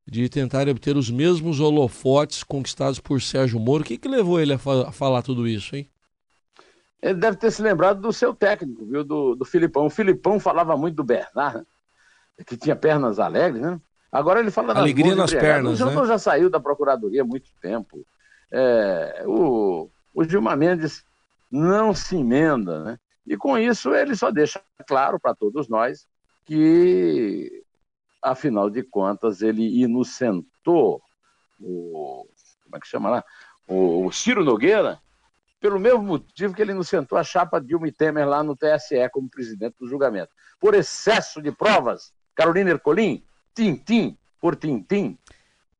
de 0.07 0.29
tentar 0.29 0.69
obter 0.69 0.97
os 0.97 1.11
mesmos 1.11 1.61
holofotes 1.61 2.43
conquistados 2.43 3.01
por 3.01 3.21
Sérgio 3.23 3.59
Moro. 3.59 3.83
O 3.83 3.87
que, 3.87 3.97
que 3.97 4.09
levou 4.09 4.41
ele 4.41 4.53
a, 4.53 4.59
fa 4.59 4.89
a 4.89 4.93
falar 4.93 5.23
tudo 5.23 5.49
isso, 5.49 5.75
hein? 5.75 5.89
Ele 7.03 7.15
deve 7.15 7.37
ter 7.37 7.51
se 7.51 7.61
lembrado 7.61 8.01
do 8.01 8.13
seu 8.13 8.35
técnico, 8.35 8.87
viu? 8.87 9.05
Do, 9.05 9.35
do 9.35 9.45
Filipão. 9.45 9.87
O 9.87 9.91
Filipão 9.91 10.41
falava 10.41 10.77
muito 10.77 10.97
do 10.97 11.05
Bernard, 11.05 11.59
né? 11.59 11.65
que 12.47 12.57
tinha 12.57 12.75
pernas 12.75 13.19
alegres, 13.19 13.63
né? 13.63 13.81
Agora 14.11 14.41
ele 14.41 14.51
fala 14.51 14.73
Alegria 14.79 15.15
nas 15.15 15.35
pernas. 15.35 15.81
O 15.81 15.87
né? 15.87 16.07
já 16.07 16.19
saiu 16.19 16.49
da 16.49 16.61
Procuradoria 16.61 17.23
há 17.23 17.25
muito 17.25 17.51
tempo. 17.61 18.07
É, 18.51 19.25
o, 19.27 19.91
o 20.15 20.25
Gilmar 20.25 20.57
Mendes 20.57 21.05
não 21.51 21.93
se 21.93 22.17
emenda, 22.17 22.85
né? 22.85 22.99
E 23.27 23.37
com 23.37 23.59
isso 23.59 23.93
ele 23.93 24.15
só 24.15 24.31
deixa 24.31 24.61
claro 24.87 25.19
para 25.19 25.35
todos 25.35 25.69
nós 25.69 26.07
que, 26.45 27.64
afinal 28.25 28.71
de 28.71 28.83
contas, 28.83 29.43
ele 29.43 29.83
inocentou 29.83 31.03
o. 31.61 32.27
Como 32.65 32.77
é 32.77 32.81
que 32.81 32.89
chama 32.89 33.11
lá? 33.11 33.25
O, 33.69 34.07
o 34.07 34.13
Ciro 34.13 34.43
Nogueira, 34.43 34.99
pelo 35.61 35.79
mesmo 35.79 36.03
motivo 36.03 36.55
que 36.55 36.63
ele 36.63 36.73
inocentou 36.73 37.19
a 37.19 37.23
chapa 37.23 37.61
Dilma 37.61 37.87
e 37.87 37.93
Temer 37.93 38.27
lá 38.27 38.43
no 38.43 38.57
TSE 38.57 39.09
como 39.13 39.29
presidente 39.29 39.77
do 39.79 39.87
julgamento. 39.87 40.31
Por 40.59 40.75
excesso 40.75 41.41
de 41.41 41.53
provas, 41.53 42.13
Carolina 42.35 42.71
Ercolim, 42.71 43.23
tintim 43.55 44.17
por 44.41 44.57
tintim. 44.57 45.19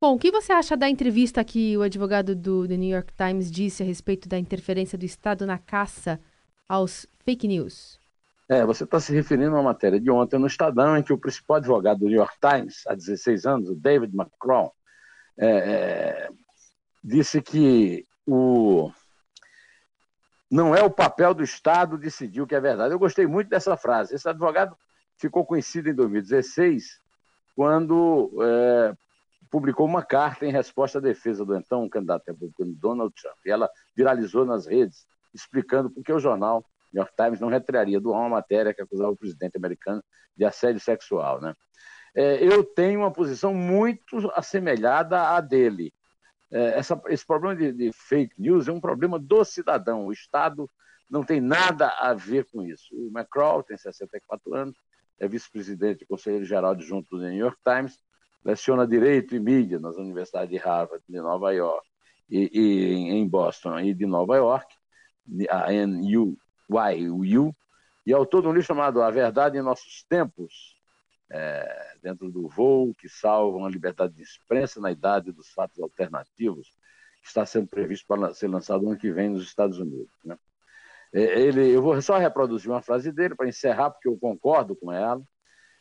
Bom, 0.01 0.15
o 0.15 0.19
que 0.19 0.31
você 0.31 0.53
acha 0.53 0.77
da 0.77 0.89
entrevista 0.89 1.43
que 1.43 1.77
o 1.77 1.83
advogado 1.83 2.35
do 2.35 2.69
The 2.69 2.77
New 2.77 2.91
York 2.91 3.13
Times 3.17 3.51
disse 3.51 3.83
a 3.83 3.87
respeito 3.87 4.29
da 4.29 4.39
interferência 4.39 4.99
do 4.99 5.05
Estado 5.05 5.47
na 5.47 5.59
caça 5.59 6.21
aos 6.69 7.07
fake 7.25 7.49
news? 7.49 7.99
É, 8.55 8.65
você 8.65 8.85
está 8.85 9.01
se 9.01 9.13
referindo 9.13 9.57
a 9.57 9.59
uma 9.59 9.65
matéria 9.65 10.01
de 10.01 10.09
ontem 10.13 10.39
no 10.39 10.47
Estadão, 10.47 10.97
em 10.97 11.03
que 11.03 11.13
o 11.13 11.19
principal 11.19 11.57
advogado 11.57 11.99
do 11.99 12.07
New 12.07 12.19
York 12.19 12.37
Times, 12.41 12.87
há 12.87 12.95
16 12.95 13.47
anos, 13.47 13.69
o 13.69 13.75
David 13.75 14.15
McCraw, 14.15 14.73
é, 15.37 15.49
é, 15.49 16.29
disse 17.03 17.43
que 17.43 18.07
o, 18.25 18.93
não 20.49 20.73
é 20.73 20.85
o 20.85 20.91
papel 20.91 21.35
do 21.35 21.43
Estado 21.43 21.99
decidir 21.99 22.43
o 22.43 22.47
que 22.47 22.55
é 22.55 22.61
verdade. 22.61 22.95
Eu 22.95 22.99
gostei 22.99 23.27
muito 23.27 23.49
dessa 23.49 23.77
frase. 23.77 24.15
Esse 24.15 24.29
advogado 24.29 24.77
ficou 25.19 25.45
conhecido 25.45 25.89
em 25.91 25.95
2016 25.95 27.01
quando 27.57 28.31
é, 28.41 28.95
publicou 29.51 29.85
uma 29.85 30.05
carta 30.05 30.47
em 30.47 30.53
resposta 30.53 30.99
à 30.99 31.01
defesa 31.01 31.45
do 31.45 31.57
então 31.57 31.89
candidato 31.89 32.29
republicano 32.29 32.73
Donald 32.77 33.13
Trump. 33.21 33.39
E 33.45 33.51
ela 33.51 33.69
viralizou 33.97 34.45
nas 34.45 34.65
redes, 34.69 35.05
explicando 35.35 35.91
por 35.91 36.05
que 36.05 36.13
o 36.13 36.21
jornal 36.21 36.65
New 36.95 37.01
York 37.01 37.13
Times 37.17 37.41
não 37.41 37.49
retiraria 37.49 38.01
do 38.01 38.15
ar 38.15 38.21
uma 38.21 38.29
matéria 38.37 38.73
que 38.73 38.81
acusava 38.81 39.11
o 39.11 39.17
presidente 39.17 39.57
americano 39.57 40.03
de 40.37 40.45
assédio 40.45 40.81
sexual. 40.81 41.41
Né? 41.41 41.55
É, 42.15 42.43
eu 42.45 42.63
tenho 42.63 43.01
uma 43.01 43.13
posição 43.13 43.53
muito 43.53 44.31
assemelhada 44.35 45.21
à 45.21 45.41
dele. 45.41 45.93
É, 46.51 46.79
essa, 46.79 47.01
esse 47.09 47.27
problema 47.27 47.57
de, 47.57 47.73
de, 47.73 47.93
fake 47.93 48.41
news 48.41 48.69
é 48.69 48.73
um 48.73 48.81
problema 48.81 49.19
do 49.19 49.45
cidadão. 49.45 50.07
O 50.07 50.13
Estado 50.13 50.71
não 51.11 51.25
tem 51.25 51.41
nada 51.41 51.89
a 51.99 52.15
ver 52.15 52.47
com 52.51 52.63
isso. 52.63 52.95
O 52.95 53.09
McCraw 53.09 53.63
tem 53.65 53.77
64 53.77 54.55
anos, 54.55 54.77
é 55.19 55.27
vice-presidente 55.27 56.05
e 56.05 56.07
conselheiro-geral 56.07 56.73
adjunto 56.73 57.17
do 57.17 57.23
New 57.23 57.33
York 57.33 57.59
Times, 57.65 57.99
leciona 58.45 58.87
Direito 58.87 59.35
e 59.35 59.41
Mídia 59.41 59.81
nas 59.81 59.97
universidades 59.97 60.51
de 60.51 60.57
Harvard, 60.57 61.03
de 61.09 61.21
Nova 61.21 61.53
York, 61.53 61.87
e, 62.29 62.51
e 62.53 63.11
em 63.11 63.27
Boston 63.29 63.79
e 63.81 63.95
de 63.95 64.07
Nova 64.07 64.37
York, 64.37 64.75
a 65.51 65.73
NUYU, 66.69 67.55
e 68.07 68.13
autor 68.13 68.43
de 68.43 68.49
um 68.49 68.53
livro 68.53 68.67
chamado 68.67 69.03
A 69.03 69.11
Verdade 69.11 69.57
em 69.57 69.63
Nossos 69.63 70.05
Tempos, 70.09 70.77
é, 71.31 71.97
dentro 72.03 72.31
do 72.31 72.49
voo 72.49 72.95
que 72.95 73.09
salvam 73.09 73.65
a 73.65 73.71
liberdade 73.71 74.15
de 74.15 74.23
imprensa 74.45 74.81
na 74.81 74.91
idade 74.93 75.33
dos 75.33 75.51
fatos 75.51 75.81
alternativos, 75.81 76.69
que 77.23 77.29
está 77.29 77.47
sendo 77.47 77.67
previsto 77.67 78.07
para 78.07 78.35
ser 78.35 78.49
lançado 78.49 78.87
ano 78.87 78.99
que 78.99 79.11
vem 79.11 79.31
nos 79.31 79.45
Estados 79.45 79.79
Unidos. 79.79 80.13
Né? 80.25 80.37
É, 81.13 81.41
ele, 81.41 81.71
eu 81.71 81.81
vou 81.81 82.01
só 82.03 82.19
reproduzir 82.19 82.71
uma 82.71 82.83
frase 82.83 83.11
dele 83.11 83.35
para 83.35 83.49
encerrar, 83.49 83.91
porque 83.91 84.09
eu 84.09 84.19
concordo 84.19 84.77
com 84.77 84.93
ela. 84.93 85.23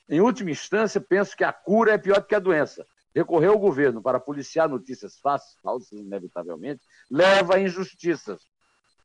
Em 0.08 0.22
última 0.22 0.52
instância, 0.52 1.02
penso 1.02 1.36
que 1.36 1.44
a 1.44 1.52
cura 1.52 1.94
é 1.94 1.98
pior 1.98 2.22
do 2.22 2.28
que 2.28 2.36
a 2.36 2.40
doença. 2.40 2.86
Recorrer 3.14 3.48
ao 3.48 3.60
governo 3.60 4.02
para 4.02 4.20
policiar 4.20 4.70
notícias 4.70 5.20
falsas, 5.20 5.92
inevitavelmente, 5.92 6.82
leva 7.12 7.56
a 7.56 7.60
injustiças 7.60 8.42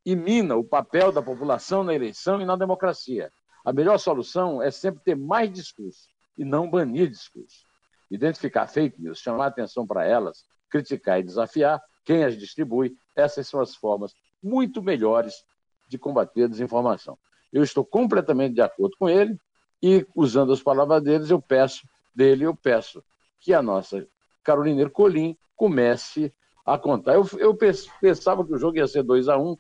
e 0.05 0.17
mina 0.17 0.57
o 0.57 0.65
papel 0.65 1.13
da 1.13 1.23
população 1.23 1.85
na 1.85 1.95
eleição 1.95 2.41
e 2.41 2.45
na 2.45 2.57
democracia. 2.57 3.31
A 3.65 3.73
melhor 3.73 3.99
solução 3.99 4.63
é 4.63 4.71
sempre 4.71 5.03
ter 5.05 5.17
mais 5.17 5.53
discurso 5.53 6.09
e 6.37 6.45
não 6.45 6.71
banir 6.71 7.11
discurso. 7.11 7.67
Identificar 8.11 8.67
fake 8.67 9.01
news, 9.01 9.19
chamar 9.19 9.47
atenção 9.47 9.87
para 9.87 10.07
elas, 10.07 10.45
criticar 10.71 11.21
e 11.21 11.23
desafiar 11.23 11.83
quem 12.05 12.25
as 12.25 12.39
distribui, 12.39 12.97
essas 13.15 13.47
são 13.47 13.61
as 13.61 13.75
formas 13.75 14.15
muito 14.43 14.83
melhores 14.83 15.45
de 15.87 15.99
combater 15.99 16.45
a 16.45 16.49
desinformação. 16.49 17.19
Eu 17.53 17.63
estou 17.63 17.85
completamente 17.85 18.55
de 18.55 18.63
acordo 18.63 18.97
com 18.99 19.09
ele 19.09 19.39
e, 19.83 20.07
usando 20.15 20.53
as 20.53 20.63
palavras 20.63 21.03
deles, 21.03 21.31
eu 21.31 21.41
peço 21.41 21.87
dele, 22.15 22.45
eu 22.45 22.55
peço 22.55 23.05
que 23.39 23.53
a 23.53 23.61
nossa 23.61 24.07
Carolina 24.43 24.81
Ercolim 24.81 25.37
comece 25.55 26.33
a 26.65 26.79
contar. 26.79 27.15
Eu, 27.15 27.29
eu 27.39 27.55
pensava 27.55 28.45
que 28.45 28.53
o 28.53 28.59
jogo 28.59 28.79
ia 28.79 28.87
ser 28.87 29.03
2 29.03 29.29
a 29.29 29.37
1 29.37 29.51
um, 29.51 29.57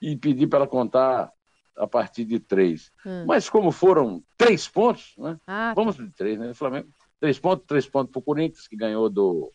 e 0.00 0.16
pedi 0.16 0.46
para 0.46 0.60
ela 0.60 0.68
contar 0.68 1.30
a 1.76 1.86
partir 1.86 2.24
de 2.24 2.38
três. 2.38 2.92
Hum. 3.04 3.24
Mas 3.26 3.48
como 3.48 3.70
foram 3.70 4.22
três 4.36 4.68
pontos, 4.68 5.14
né? 5.18 5.38
Ah, 5.46 5.72
Vamos 5.74 5.96
de 5.96 6.10
três, 6.10 6.38
né? 6.38 6.52
Flamengo, 6.54 6.88
três 7.18 7.38
pontos, 7.38 7.66
três 7.66 7.88
pontos 7.88 8.10
para 8.12 8.18
o 8.18 8.22
Corinthians, 8.22 8.68
que 8.68 8.76
ganhou 8.76 9.08
do 9.08 9.52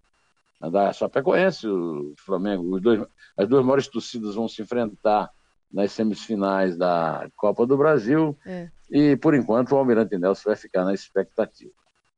da 0.72 0.92
Chapecoense, 0.94 1.68
o 1.68 2.16
Flamengo, 2.18 2.76
os 2.76 2.82
dois, 2.82 3.06
as 3.38 3.48
duas 3.48 3.64
maiores 3.64 3.88
torcidas 3.88 4.36
vão 4.36 4.48
se 4.48 4.62
enfrentar 4.62 5.30
nas 5.72 5.92
semifinais 5.92 6.78
da 6.78 7.30
Copa 7.36 7.66
do 7.66 7.78
Brasil. 7.78 8.38
É. 8.46 8.70
E, 8.90 9.18
por 9.18 9.36
enquanto, 9.36 9.74
o 9.74 9.78
Almirante 9.78 10.18
Nelson 10.18 10.50
vai 10.50 10.56
ficar 10.56 10.86
na 10.86 10.94
expectativa. 10.94 11.72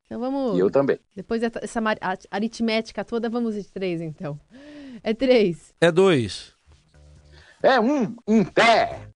Então 0.06 0.20
vamos. 0.20 0.58
E 0.58 0.60
eu 0.60 0.70
também. 0.70 1.00
Depois 1.16 1.42
dessa 1.42 1.82
aritmética 2.32 3.04
toda, 3.04 3.30
vamos 3.30 3.56
de 3.56 3.70
três, 3.70 4.00
então. 4.02 4.40
É 5.04 5.13
três. 5.13 5.74
É 5.82 5.92
dois. 5.92 6.57
É 7.62 7.80
um, 7.80 8.15
um 8.28 8.43
pé. 8.43 9.08